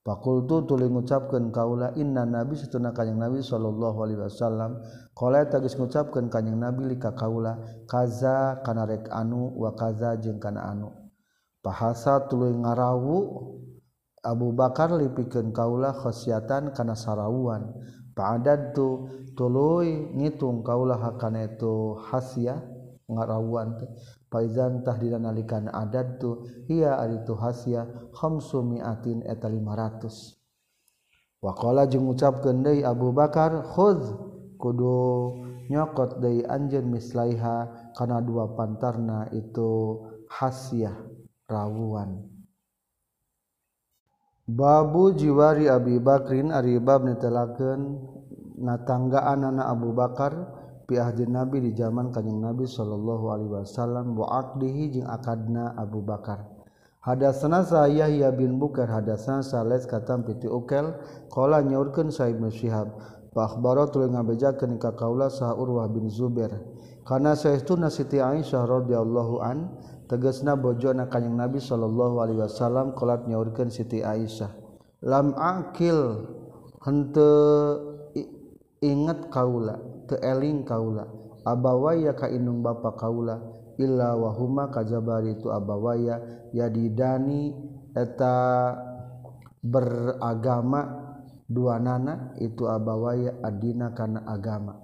[0.00, 4.80] Fakultu tuluy ngucapkeun kaula inna nabi satuna kanjing nabi sallallahu alaihi wasallam
[5.12, 10.72] qala tagis ngucapkeun kanjing nabi lika kaula kaza kana rek anu wa kaza jeung kana
[10.72, 10.88] anu.
[11.60, 13.16] Bahasa tuluy ngarawu
[14.24, 17.68] Abu Bakar lipikeun kaula khosiatan kana sarawuan.
[18.16, 19.04] Pa'adad tu
[19.40, 19.80] tulu
[20.20, 22.60] ngitung kaulah akan itu hasia
[23.08, 23.88] ngarawuan teh.
[24.30, 25.18] Faizan tahdina
[25.72, 30.38] adat tu ia ari tu hasia khamsumiatin eta 500
[31.42, 34.06] waqala jeung ngucapkeun deui Abu Bakar khudz
[34.60, 35.34] kudu
[35.66, 39.98] nyokot deui anjeun mislaiha kana dua pantarna itu
[40.30, 40.94] hasia
[41.50, 42.28] rawuan
[44.46, 47.98] Babu jiwari Abi Bakrin ari bab netelakeun
[48.60, 50.32] natanggaan anak Abu Bakar
[50.84, 56.44] piahdi Nabi di zaman Kanjeng Nabi sallallahu alaihi wasallam wa aqdihi jeung akadna Abu Bakar.
[57.00, 60.92] Hadatsana Yahya bin Bukar hadatsana Sales katam piti Ukel
[61.32, 62.92] qala nyaurkeun Sa'ib bin Syihab
[63.32, 66.52] fa akhbara tuluy ngabejakeun ka kaula sa Urwah bin Zubair.
[67.08, 69.80] Kana saestuna Siti Aisyah radhiyallahu an
[70.12, 74.52] tegasna bojona kanjing Nabi sallallahu alaihi wasallam qolat nyaurkeun Siti Aisyah.
[75.00, 76.28] Lam akil
[76.84, 77.32] hente
[78.80, 79.78] ingat kaula
[80.08, 81.06] teeling kaula.
[81.44, 83.40] Abawaya kainung bapa kaula.
[83.80, 86.20] Illa wahuma kajabari itu abawaya.
[86.52, 87.54] Yadidani
[87.96, 88.76] eta
[89.62, 91.00] beragama
[91.46, 94.76] dua nana itu abawaya adina kana agama.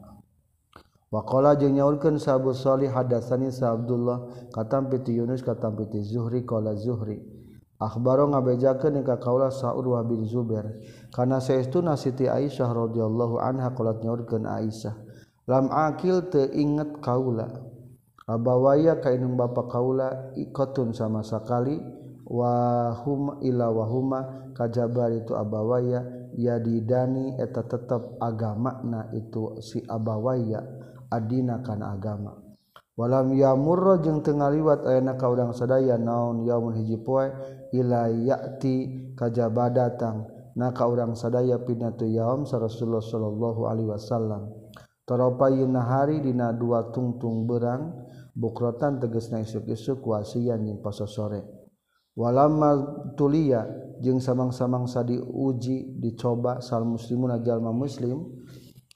[1.07, 6.75] Wakola jeung nyaurkeun Sabu Salih hadasani Sa Abdullah katam piti Yunus katam piti Zuhri qala
[6.75, 7.36] Zuhri.
[7.77, 10.81] Akhbaro ngabejakeun ka kaula Sa'ur wa bin Zubair
[11.13, 14.97] kana saestuna Siti Aisyah radhiyallahu anha qalat nyaurkeun Aisyah.
[15.45, 17.53] Lam akil teu inget kaula.
[18.25, 21.79] Abawaya ka inung bapa kaula ikotun sama sakali
[22.27, 24.21] wa hum ila wa huma
[24.57, 26.03] kajabar itu abawaya
[26.35, 30.65] yadidani eta tetep agamana itu si abawaya
[31.13, 32.35] adina kana agama.
[32.97, 37.29] Walam yamurra jeung teu ngaliwat ayeuna ka urang sadaya naon yaumul hiji poe
[37.73, 44.53] ilayati kajaba datang naka urang sadaya pinatu yaum sa Rasulullah sallallahu alaihi wasallam.
[45.07, 47.95] Toropa yeuna hari dina dua tungtung berang
[48.35, 51.47] bukrotan tegesna isuk-isuk wasian jeung poso sore
[52.19, 52.75] walamma
[53.15, 53.65] tulia
[54.03, 58.29] jeung samang-samang sadi uji dicoba sal muslimun jalma muslim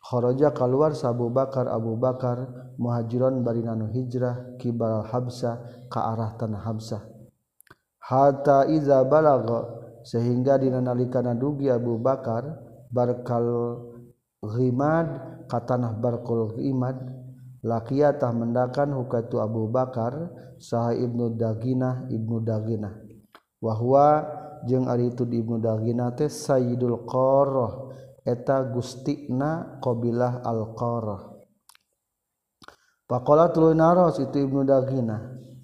[0.02, 2.42] kharaja keluar Abu Bakar Abu Bakar
[2.74, 7.19] muhajiron barinanu hijrah kibal Habsah ke arah tanah Habsah.
[8.10, 12.58] hatta iza balago sehingga dinanalikana dugi Abu Bakar
[12.90, 13.78] barkal
[14.42, 15.06] ghimad
[15.46, 16.98] ka tanah barkul ghimad
[17.62, 20.26] laqiyatah mendakan hukatu Abu Bakar
[20.58, 22.98] saha Ibnu Daginah Ibnu Daginah.
[23.62, 24.26] Wahwa
[24.66, 27.94] jeung ari itu Ibnu Daginah teh Sayyidul Qarah
[28.26, 31.22] eta gustina qabilah Al Qarah
[33.04, 35.20] Pakola tuluy naros itu Ibnu Daginah.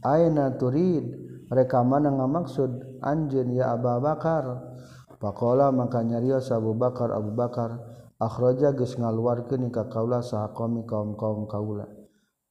[0.06, 1.25] Aina turid?
[1.46, 4.74] Mereka mana ngamaksud anjeun ya Abu Bakar.
[5.16, 7.80] Pakola maka nyarios Abu Bakar Abu Bakar
[8.20, 11.88] akhraja geus ngaluarkeun ka kaula saha qaumi kaum-kaum kaula.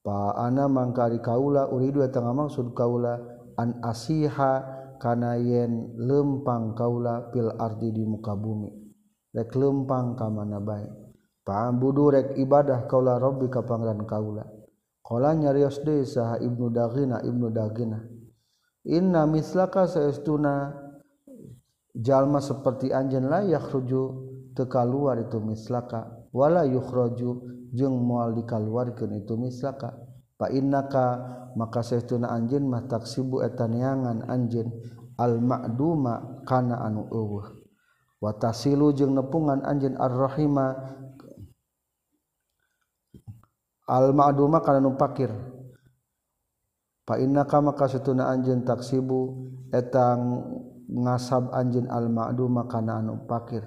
[0.01, 3.21] Pa ana mangkari kaula uridu eta ngamaksud kaula
[3.59, 4.63] an asiha
[4.97, 8.71] kana yen lempang kaula pil ardi di muka bumi.
[9.35, 11.05] Lempang kam mana baik
[11.45, 14.47] paham budurek ibadah kaula Robbi kapangran kaula.
[15.05, 18.14] Nyarios desa Ibnu Dagina Ibnu Dagina
[18.85, 20.73] inna mislaka saestuna
[21.97, 24.01] jalma seperti anjen la yakhruju
[24.55, 26.13] teu kaluar itu mislaka.
[26.35, 29.95] Wala yukhraju jeung moal dikaluarkeun itu mislaka.
[30.35, 31.23] Fa innaka
[31.55, 34.67] maka saestuna anjeun mah taksibu eta neangan anjeun.
[35.15, 37.47] Al ma'duma kana anu eueuh.
[38.19, 40.75] Wa tasilu jeung nepungan anjeun ar-rahima.
[43.87, 45.31] Al ma'duma kana nu pakir.
[47.05, 50.41] fa innaka maka setuna anjeun taksibu etang
[50.89, 53.63] ngasab anjeun al-ma'du makana anu pakir.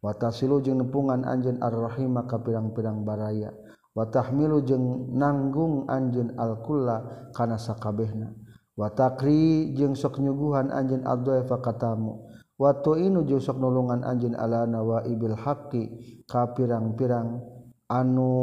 [0.00, 3.52] Watasilu jeung nepungan anjeun ar-rahima ka pirang-pirang baraya.
[3.92, 8.30] Watahmilu jeung nanggung anjeun al-kulla kana sakabehna.
[8.78, 12.30] Watakri jeung sok nyuguhan anjeun ad-dhaifa katamu.
[12.58, 15.82] Watu inu jeung sok nulungan anjin ala nawaibil haqqi
[16.26, 17.38] ka pirang-pirang
[17.86, 18.34] anu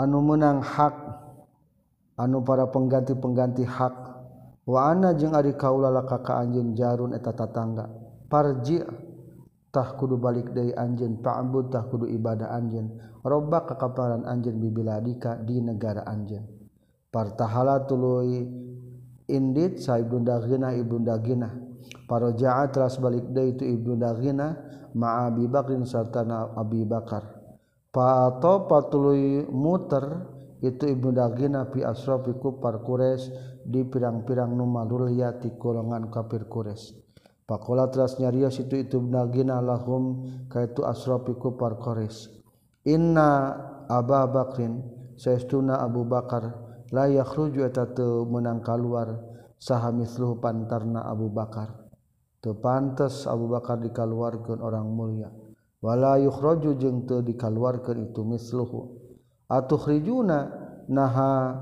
[0.00, 0.96] anu menang hak
[2.16, 3.94] anu para pengganti-pengganti hak.
[4.64, 7.90] Waana jeung ari kaulala ka anjeun jarun eta tatangga.
[8.30, 8.80] Parji
[9.68, 12.96] tah kudu balik deui anjeun ta'bud tah kudu ibadah anjeun.
[13.20, 16.46] Robba kakaparan anjeun bibiladika di negara anjeun.
[17.10, 18.46] Partahala tuluy
[19.26, 21.50] indit sa ibnu dagina ibnu dagina
[22.06, 24.54] parojaat ras balik deui tu ibnu dagina
[24.94, 26.22] ma abi bakrin sarta
[26.54, 27.39] abi bakar.
[27.90, 30.26] patului muter
[30.62, 33.32] itu Ibnu Dagin Nabi asrafi kufar Quraisy
[33.66, 36.94] di pirang-pirang nu malulia golongan kafir Quraisy.
[37.48, 42.30] Pakola teras itu itu Ibnu Dagina lahum kaitu asrafi kufar Quraisy.
[42.86, 43.58] Inna
[43.90, 44.78] Aba Bakrin
[45.18, 46.46] saestuna Abu Bakar
[46.94, 48.62] la yakhruju eta teu meunang
[50.38, 51.74] pantarna Abu Bakar.
[52.38, 55.39] Teu pantes Abu Bakar dikaluarkeun orang mulia.
[55.80, 59.00] wala yukhraju jeung teu dikaluarkeun itu misluhu.
[59.50, 60.38] Atukhrijuna
[60.86, 61.58] naha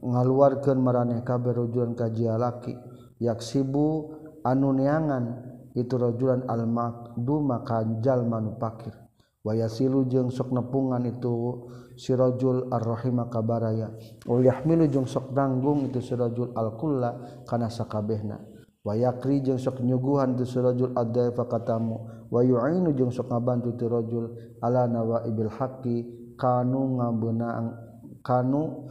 [0.00, 2.72] ngaluarkeun maraneh kabeh rajulan ka jalaki
[3.20, 5.44] yaksibu anu neangan
[5.76, 8.96] itu rajulan al maqdu maka jalma nu pakir
[9.44, 11.68] wayasilu jeung sok nepungan itu
[12.00, 13.92] si rajul ar-rahima kabaraya
[14.24, 18.40] ul yahmilu jeung sok nanggung itu si rajul al-kulla kana sakabehna.
[18.80, 24.32] Wayakri jeung sok nyuguhan itu si rajul ad-daifa katamu wayuinu jeung sok ngabantu ti rajul
[24.62, 26.06] ala nawaibil haqqi
[26.38, 27.74] kanu ngabeunang
[28.22, 28.88] kanu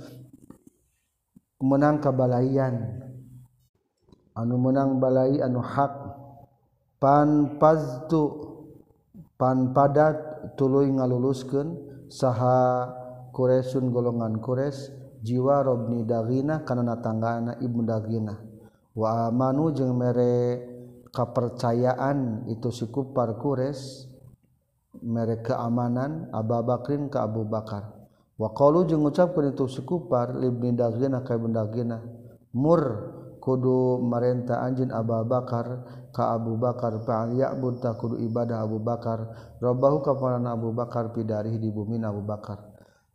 [1.63, 3.01] menang kabalayan
[4.37, 6.19] anu menang balai anu hak.
[6.99, 8.43] Pan paztu
[9.39, 10.19] pan padat
[10.59, 11.87] tuluy ngaluluskeun.
[12.11, 12.91] Saha
[13.31, 14.91] Quraisyun golongan Quraisy
[15.23, 18.35] jiwa robni dagina kana tanggana ibnu dagina.
[18.91, 20.59] Wa amanu jeung mere
[21.09, 24.09] kepercayaan itu sikupar Qures
[24.99, 27.95] mereka keamanan Aba Bakrin ke Abu Bakar.
[28.39, 31.99] Waqalu jeung ngucapkeun itu sikupar libni dagina ka ibn dagina
[32.55, 32.81] mur
[33.39, 39.19] kudu marenta anjeun Abu Bakar ka Abu Bakar fa'al ya'bud ta kudu ibadah Abu Bakar.
[39.59, 42.59] Rabbahu ka panana Abu Bakar pidarih di bumi Abu Bakar.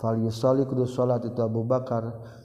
[0.00, 2.04] Fal yusalli kudu salat itu Abu Bakar.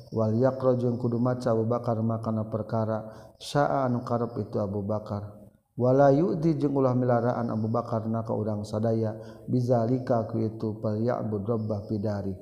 [0.10, 3.32] Wal yaqra jeung kudu maca Abu Bakar makana perkara.
[3.40, 5.39] Sa'a anu karep itu Abu Bakar.
[5.80, 9.16] wala yudi jeung ulah milaraan Abu Bakar na ka urang sadaya
[9.48, 12.36] bizalika ku itu falyabud rabbah bidari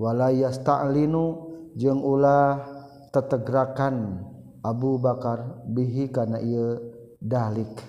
[0.00, 1.24] wala yasta'linu
[1.76, 2.64] jeung ulah
[3.12, 4.24] tetegrakan
[4.64, 6.80] Abu Bakar bihi kana ieu
[7.20, 7.84] dalik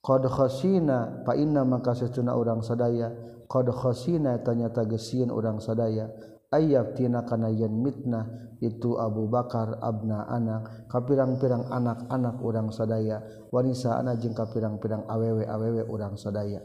[0.00, 3.12] qad khasina fa inna maka secuna urang sadaya
[3.44, 6.08] qad khasina tanya tagesian urang sadaya
[6.50, 8.26] ayabtina kana yen mitnah
[8.60, 15.86] itu Abu Bakar abna anak kapirang-pirang anak-anak urang sadaya wanita anak jeung ka pirang-pirang awewe-awewe
[15.88, 16.60] urang sadaya.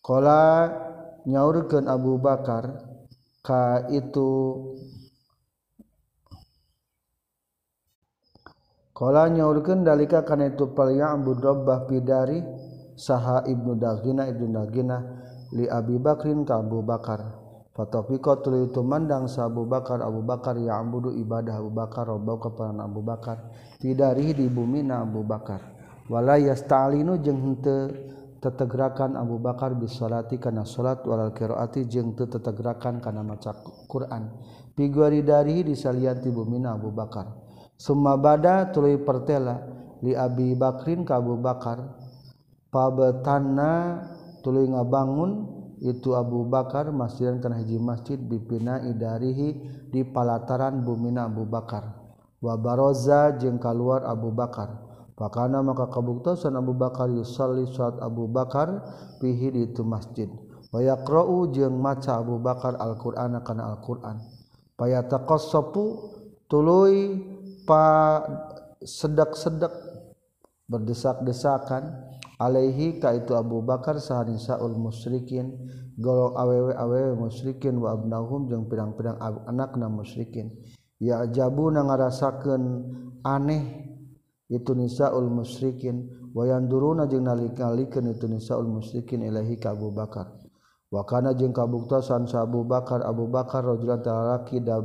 [0.00, 0.70] Kala
[1.28, 2.80] nyaurkeun Abu Bakar
[3.44, 4.30] ka itu
[8.92, 12.38] Kala nyaurkeun dalika kana itu pal ya'bud rabbah pidari
[12.94, 15.02] saha ibnu dagina ibnu dagina
[15.50, 17.41] li Abi Bakrin ka Abu Bakar.
[17.72, 22.84] Fatofiko tuluy tumandang sa Abu Bakar Abu Bakar ya ambudu ibadah Abu Bakar robbau kepada
[22.84, 23.48] Abu Bakar.
[23.80, 25.72] Tidari di bumi na Abu Bakar.
[26.12, 27.88] Wala yasta'linu jeung henteu
[28.44, 33.56] tetegrakan Abu Bakar bis salati kana salat walal qiraati jeung teu tetegrakan kana maca
[33.88, 34.28] Quran.
[34.76, 37.24] Piguari dari disalian ti bumi na Abu Bakar.
[37.80, 39.64] Summa bada tuluy pertela
[40.04, 41.80] li Abi Bakrin ka Abu Bakar.
[42.68, 44.04] Pabetanna
[44.44, 49.58] tuluy ngabangun itu Abu Bakar masjidan kana hiji masjid bipina idarihi
[49.90, 51.98] di palataran bumina Abu Bakar.
[52.38, 54.78] Wa baroza jeung kaluar Abu Bakar.
[55.18, 58.82] Pakana maka kabuktosan Abu Bakar yusalli salat Abu Bakar
[59.18, 60.30] fihi di itu masjid.
[60.70, 64.22] Wa yaqra'u jeung maca Abu Bakar Al-Qur'ana kana Al-Qur'an.
[64.78, 65.84] Fayataqassafu
[66.46, 67.22] tuluy
[67.66, 68.22] pa
[68.82, 69.74] sedek-sedek
[70.70, 72.14] berdesak-desakan.
[72.42, 75.54] Alaihi kaitu Abu Bakar sahaul musyrikin.
[75.94, 80.50] Golong awewe-awewe musyrikin wa abnahum jeung pirang-pirang anakna musyrikin.
[80.98, 82.62] Ya jabu na ngarasakeun
[83.22, 83.86] aneh
[84.50, 86.10] itu nisaul musyrikin.
[86.34, 90.34] Wa yanduruna jeung nalikalikeun itu nisaul musyrikin ilahi ka Abu Bakar.
[90.90, 94.82] Wa kana jeung kabuktasan sa Abu Bakar Abu Bakar rajulan talaki da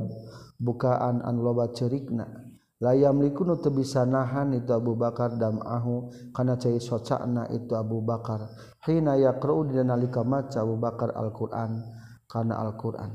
[0.62, 2.47] bukaan an loba cerikna.
[2.78, 8.50] layam likunu teu bisa nahan itu Abu Bakar damahu kana cai socana itu Abu Bakar.
[8.86, 11.82] Hina yaqra'u dina nalika maca Abu Bakar Al-Qur'an
[12.30, 13.14] kana Al-Qur'an.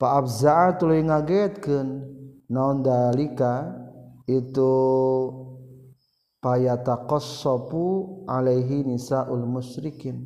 [0.00, 1.88] Fa abza'a tuluy ngagetkeun
[2.50, 3.80] naon dalika?
[4.24, 4.72] Itu
[6.40, 7.84] payataqassafu
[8.24, 10.24] alaihi nisaul musyrikin.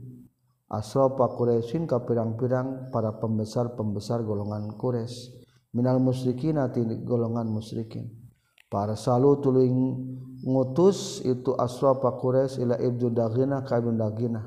[0.69, 5.35] Asrofa Quraisyin ka pirang-pirang para pembesar-pembesar golongan Quraisy.
[5.75, 8.28] Minal musyrikin ati golongan musyrikin.
[8.69, 9.97] Para salu tuling
[10.45, 14.45] ngutus itu aswa Quraisy ila ibnu dagina ka ibnu dagina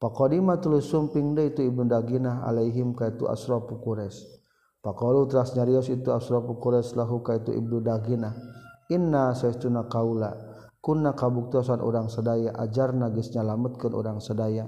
[0.00, 4.24] faqadima tulis sumping deui itu ibnu dagina alaihim ka itu aswa Quraisy
[4.80, 8.32] faqalu teras nyarios itu aswa Quraisy lahu ka itu ibnu dagina
[8.88, 10.48] inna saestuna kaula
[10.80, 14.64] kunna kabuktosan urang sadaya ajarna geus nyalametkeun urang sadaya.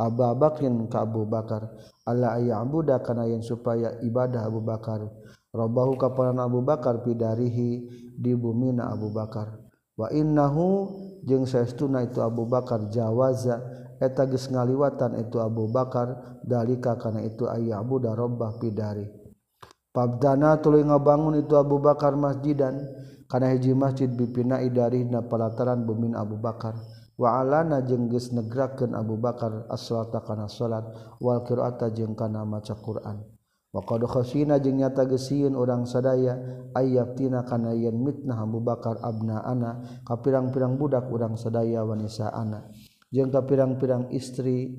[0.00, 1.68] Ababakin ka Abu Bakar
[2.08, 5.04] Allah aya Abuda kana yen supaya ibadah Abu Bakar
[5.50, 7.70] robahu kapalan Abu Bakar pidarihi
[8.16, 9.58] di bumi na Abu Bakar.
[9.98, 10.88] Wa innahu
[11.26, 13.60] jeung saestuna itu Abu Bakar jawaza
[14.00, 19.04] eta geus ngaliwatan itu Abu Bakar dalika kana itu ayyabu da robbah pidari.
[19.90, 22.80] Pabdana tuluy ngabangun itu Abu Bakar masjidan
[23.26, 26.78] kana hiji masjid bipina idari na palataran bumi Abu Bakar.
[27.20, 30.88] Waalana jengges negraken Abu Bakar as-salata kana salat
[31.20, 33.20] wal qiraata jeung kana maca Quran.
[33.70, 36.34] Waqad khasina jeung nyata geusieun urang sadaya
[36.74, 42.66] ayyabtina kana yen mitnah Abu Bakar abnaana ka pirang-pirang budak urang sadaya wanita nisaana
[43.14, 44.74] jeung ka pirang-pirang istri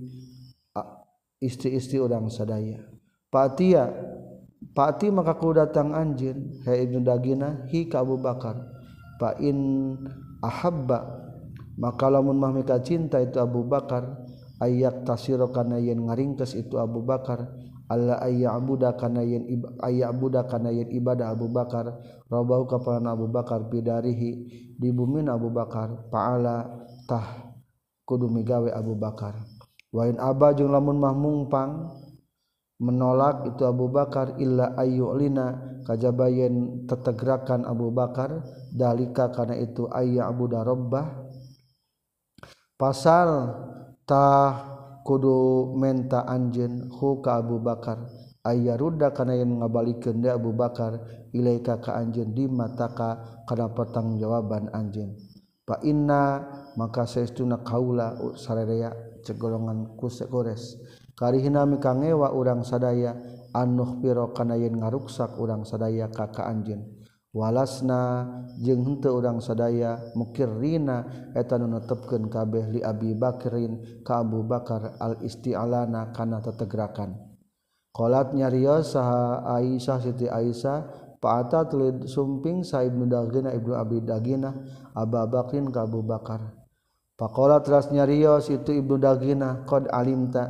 [1.39, 2.83] istri-istri urang sadaya.
[3.31, 3.87] Patia
[4.71, 8.55] Pati maka ku datang anjin hai ibnu dagina hi ka Abu Bakar.
[9.17, 9.97] Fa in
[10.39, 11.27] ahabba
[11.75, 12.53] maka lamun mah
[12.85, 14.21] cinta itu Abu Bakar
[14.61, 17.49] ayat tasiro kana yen ngaringkes itu Abu Bakar
[17.91, 19.43] Allah ayya abuda kana yen
[19.83, 21.91] ayya abuda kana yen ibadah Abu Bakar.
[22.31, 24.31] Rabahu kapalan Abu Bakar bidarihi
[24.79, 27.51] di bumi Abu Bakar paala tah
[28.07, 29.35] kudu migawe Abu Bakar.
[29.91, 31.91] Wain aba jeung lamun mah mungpang
[32.79, 38.39] menolak itu Abu Bakar illa ayyulina kajabayen tetegrakan Abu Bakar
[38.71, 41.27] dalika kana itu ayya abuda rabbah
[42.79, 44.70] pasaltah
[45.01, 48.07] kudu menta anjen huka Abu Bakar.
[48.41, 50.97] Ayah ruda kana yang ngabalikeun dia Abu Bakar
[51.29, 55.09] ilaika ka anjen di mataka kana pertanggungjawaban jawaban anjen
[55.61, 56.41] fa inna
[56.73, 58.89] maka saestuna kaula sarerea
[59.21, 60.81] cegolongan kuse gores.
[61.13, 63.13] Karihna mikangewa urang sadaya
[63.53, 67.00] anuh piro kana yen ngaruksak urang sadaya ka ka anjen
[67.31, 68.27] walasna
[68.59, 74.99] jeung hente urang sadaya mukir rina nu netepkeun kabeh li Abi Bakrin ka Abu Bakar
[74.99, 77.15] al isti'alana kana tetegrakan.
[77.91, 80.79] Qalat nyarios saha Aisyah Siti Aisyah
[81.21, 84.49] Pa'ata tulid sumping sa Ibnu Dagina Ibnu Abi Dagina
[84.97, 86.55] Abu Bakrin ka Abu Bakar.
[87.13, 90.49] Pakola teras nyarios itu Ibnu Dagina qad alimta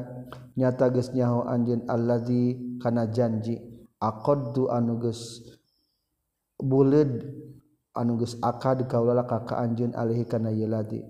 [0.56, 3.60] nyata geus nyaho anjeun allazi kana janji
[4.00, 5.44] aqaddu anu geus
[6.62, 7.26] bulid
[7.98, 11.04] anuges akad kaulala kaka anjeun alaihi kana yeladi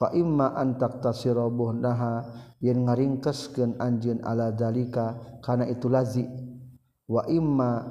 [0.00, 2.24] fa imma an tasirabuh naha
[2.60, 6.24] yen ngaringkeskeun anjeun ala dalika kana itu lazi.
[7.10, 7.84] Wa imma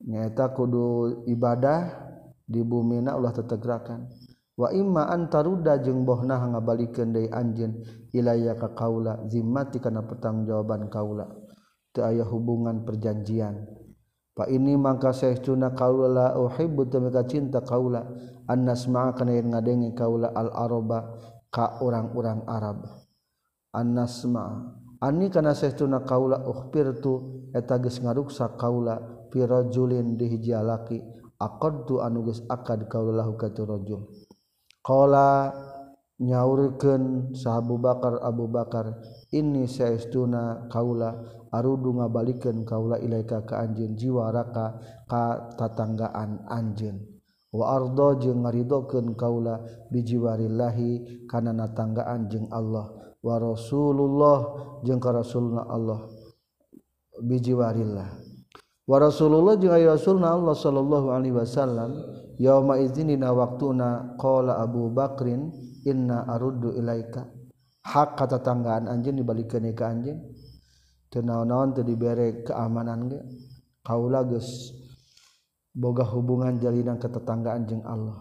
[0.00, 1.92] nyaeta kudu ibadah
[2.46, 4.08] di bumi na ulah tetegrakan.
[4.54, 7.82] Wa imma antaruda jeung bohna ngabalikeun deui anjeun
[8.14, 11.26] ilaya ka kaula zimmati kana pertanggungjawaban kaula.
[11.94, 13.66] Teu aya hubungan perjanjian.
[14.34, 18.02] Pak ini mangka tuna kaula uhibbu temeka cinta kaula
[18.50, 21.14] annasma'a kana yang ngadengi kaula al araba
[21.54, 22.82] ka orang-orang Arab.
[23.70, 24.74] Annasma'a
[25.06, 28.98] ani kana saestuna kaula ukhpirtu eta geus ngaruksa kaula
[29.30, 30.98] fi rajulin di hiji laki
[31.38, 34.02] aqadtu anu geus akad kaula lahu ka rajul.
[34.82, 35.54] Qala
[36.18, 38.98] nyaurkeun sahabu Bakar Abu Bakar
[39.30, 41.22] ini saestuna kaula
[41.54, 46.98] arudu ngabalikeun kaula ilaika ka anjeun jiwaraka ka tatanggaan anjeun.
[47.54, 49.62] Wa ardo jeung ngaridokeun kaula
[49.94, 52.90] bijiwarillahi kana natanggaan jeung Allah.
[53.24, 54.38] Wa rasulullah
[54.82, 56.12] jeung ka rasulna Allah
[57.14, 58.08] bijiwarillah
[58.84, 61.94] wa rasulullah jeung rasulna Allah sallallahu alaihi wasallam
[62.36, 65.54] yauma idzinina waqtuna qala abu bakrin
[65.86, 67.30] inna aruddu ilaika.
[67.86, 70.20] Hak kata tanggaan anjeun dibalikeun ka anjeun.
[71.14, 73.22] tenau-naon teu dibere keamanan ge?
[73.86, 74.74] Kaula geus
[75.70, 78.18] boga hubungan jalinan ketetanggaan jeung Allah.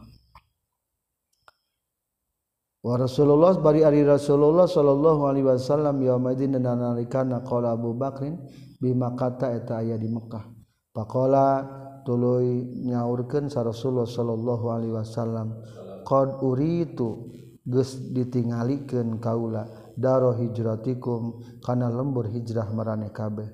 [2.84, 8.36] Wa Rasulullah bari ari Rasulullah sallallahu alaihi wasallam yaumadin nanalikana qala Abu Bakrin
[8.78, 10.44] bima kata eta aya di Mekah
[10.92, 11.64] faqala
[12.04, 15.64] tuluy nyaurkeun sa Rasulullah sallallahu alaihi wasallam
[16.04, 17.32] qad uritu
[17.64, 19.83] geus ditingalikeun kaula.
[19.98, 23.50] daro hijratikum kana lembur hijrah marane kabeh.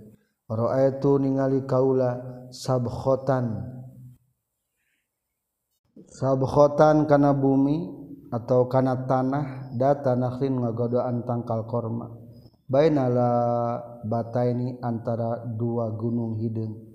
[0.50, 2.18] Raaitu ningali kaula
[2.50, 3.70] sabkhatan
[6.10, 7.86] sabkhatan kana bumi
[8.34, 12.10] atau kana tanah data nakhrin ngagodoan tangkal korma.
[12.70, 13.32] Bainala
[14.06, 16.90] bataini antara dua gunung hideung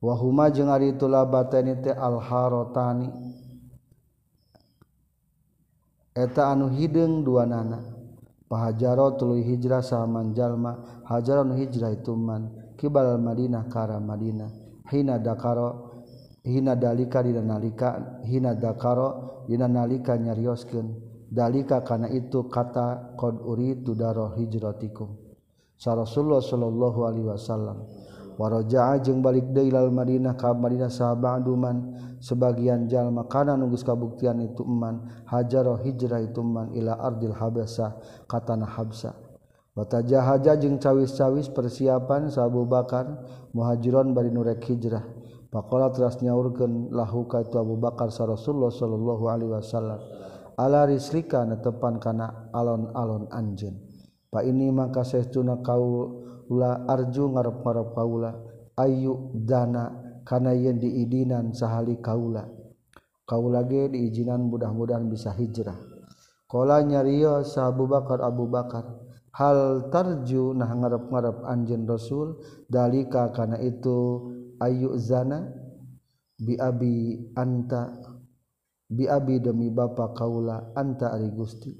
[0.00, 3.08] wahuma jeung ari itulah batani teh alharotani.
[6.10, 7.99] Eta anu hideung dua nana.
[8.50, 14.50] pahajaro tulu hijrah saman jalma hajaron hijrah itu man kibal Madinah kara Madinah.
[14.90, 16.02] Hina dakaro
[16.42, 21.06] hina dalika dina nalika hina dakaro dina nalika nyarioskeun.
[21.30, 25.14] Dalika kana itu kata qad uritu daro hijratikum.
[25.78, 27.86] Sa Rasulullah sallallahu alaihi wasallam.
[28.34, 31.76] Waraja'a jeung balik deui lal Madinah ka Madinah sahabat duman
[32.20, 37.96] sebagian jalma kana nugus kabuktian itu eman hajaro hijrah itu eman ila ardil habasa
[38.28, 39.16] katana habsa.
[39.74, 43.24] Watajahaja jeung cawis-cawis persiapan sabu bakar
[43.56, 45.02] muhajiron bari nurek hijrah.
[45.50, 49.98] Pakola teras nyaurkeun lahu ka itu Abu Bakar sa Rasulullah sallallahu alaihi wasallam.
[50.54, 53.74] Ala rislika netepan kana alon-alon anjeun.
[54.30, 58.30] Pa ini maka saestuna kaula arju ngarep-ngarep kaula.
[58.78, 62.48] Ayu dana kana yen diidinan sahali kaula.
[63.24, 65.78] Kaula ge diizinan mudah-mudahan bisa hijrah.
[66.50, 68.82] Kala nyario sa Abu Bakar Abu Bakar
[69.30, 72.42] hal tarju nah ngarep-ngarep anjeun Rasul?
[72.66, 74.26] Dalika kana itu
[74.58, 75.46] ayu zana
[76.34, 78.02] bi abi anta
[78.90, 81.70] bi abi demi bapa kaula anta ari Gusti.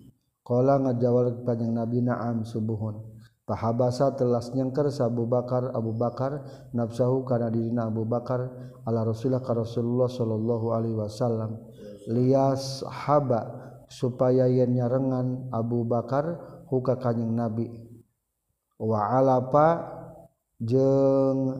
[0.47, 3.09] Kala ngajawab panjang Nabi Naam subuhun
[3.51, 8.46] tahabasa telas nyengker Abu Bakar Abu Bakar nafsahu karena dirina Abu Bakar
[8.86, 11.59] ala Rasulullah ka Rasulullah sallallahu alaihi wasallam.
[12.07, 16.38] Lias haba supaya yen nyarengan Abu Bakar
[16.70, 17.66] huka kanjing Nabi.
[18.78, 19.98] Wa alapa
[20.62, 21.59] jeung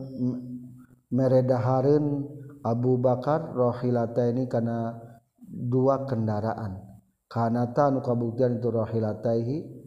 [1.11, 2.23] meredahareun
[2.63, 4.95] Abu Bakar rohilata ini karena
[5.43, 6.87] dua kendaraan.
[7.31, 9.80] Kanata nu kabuktian itu rohilataihi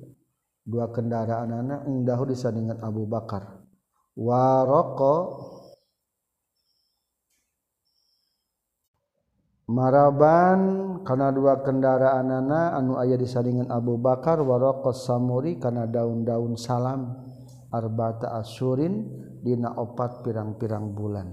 [0.65, 3.61] dua kendaraan anak engdahu disandingan Abu Bakar.
[4.17, 5.15] Waroko
[9.69, 10.61] maraban
[11.05, 17.13] karena dua kendaraan anak anu ayah disandingan Abu Bakar waroko samuri karena daun-daun salam
[17.69, 19.05] arbata asyurin
[19.45, 21.29] dina opat pirang-pirang bulan.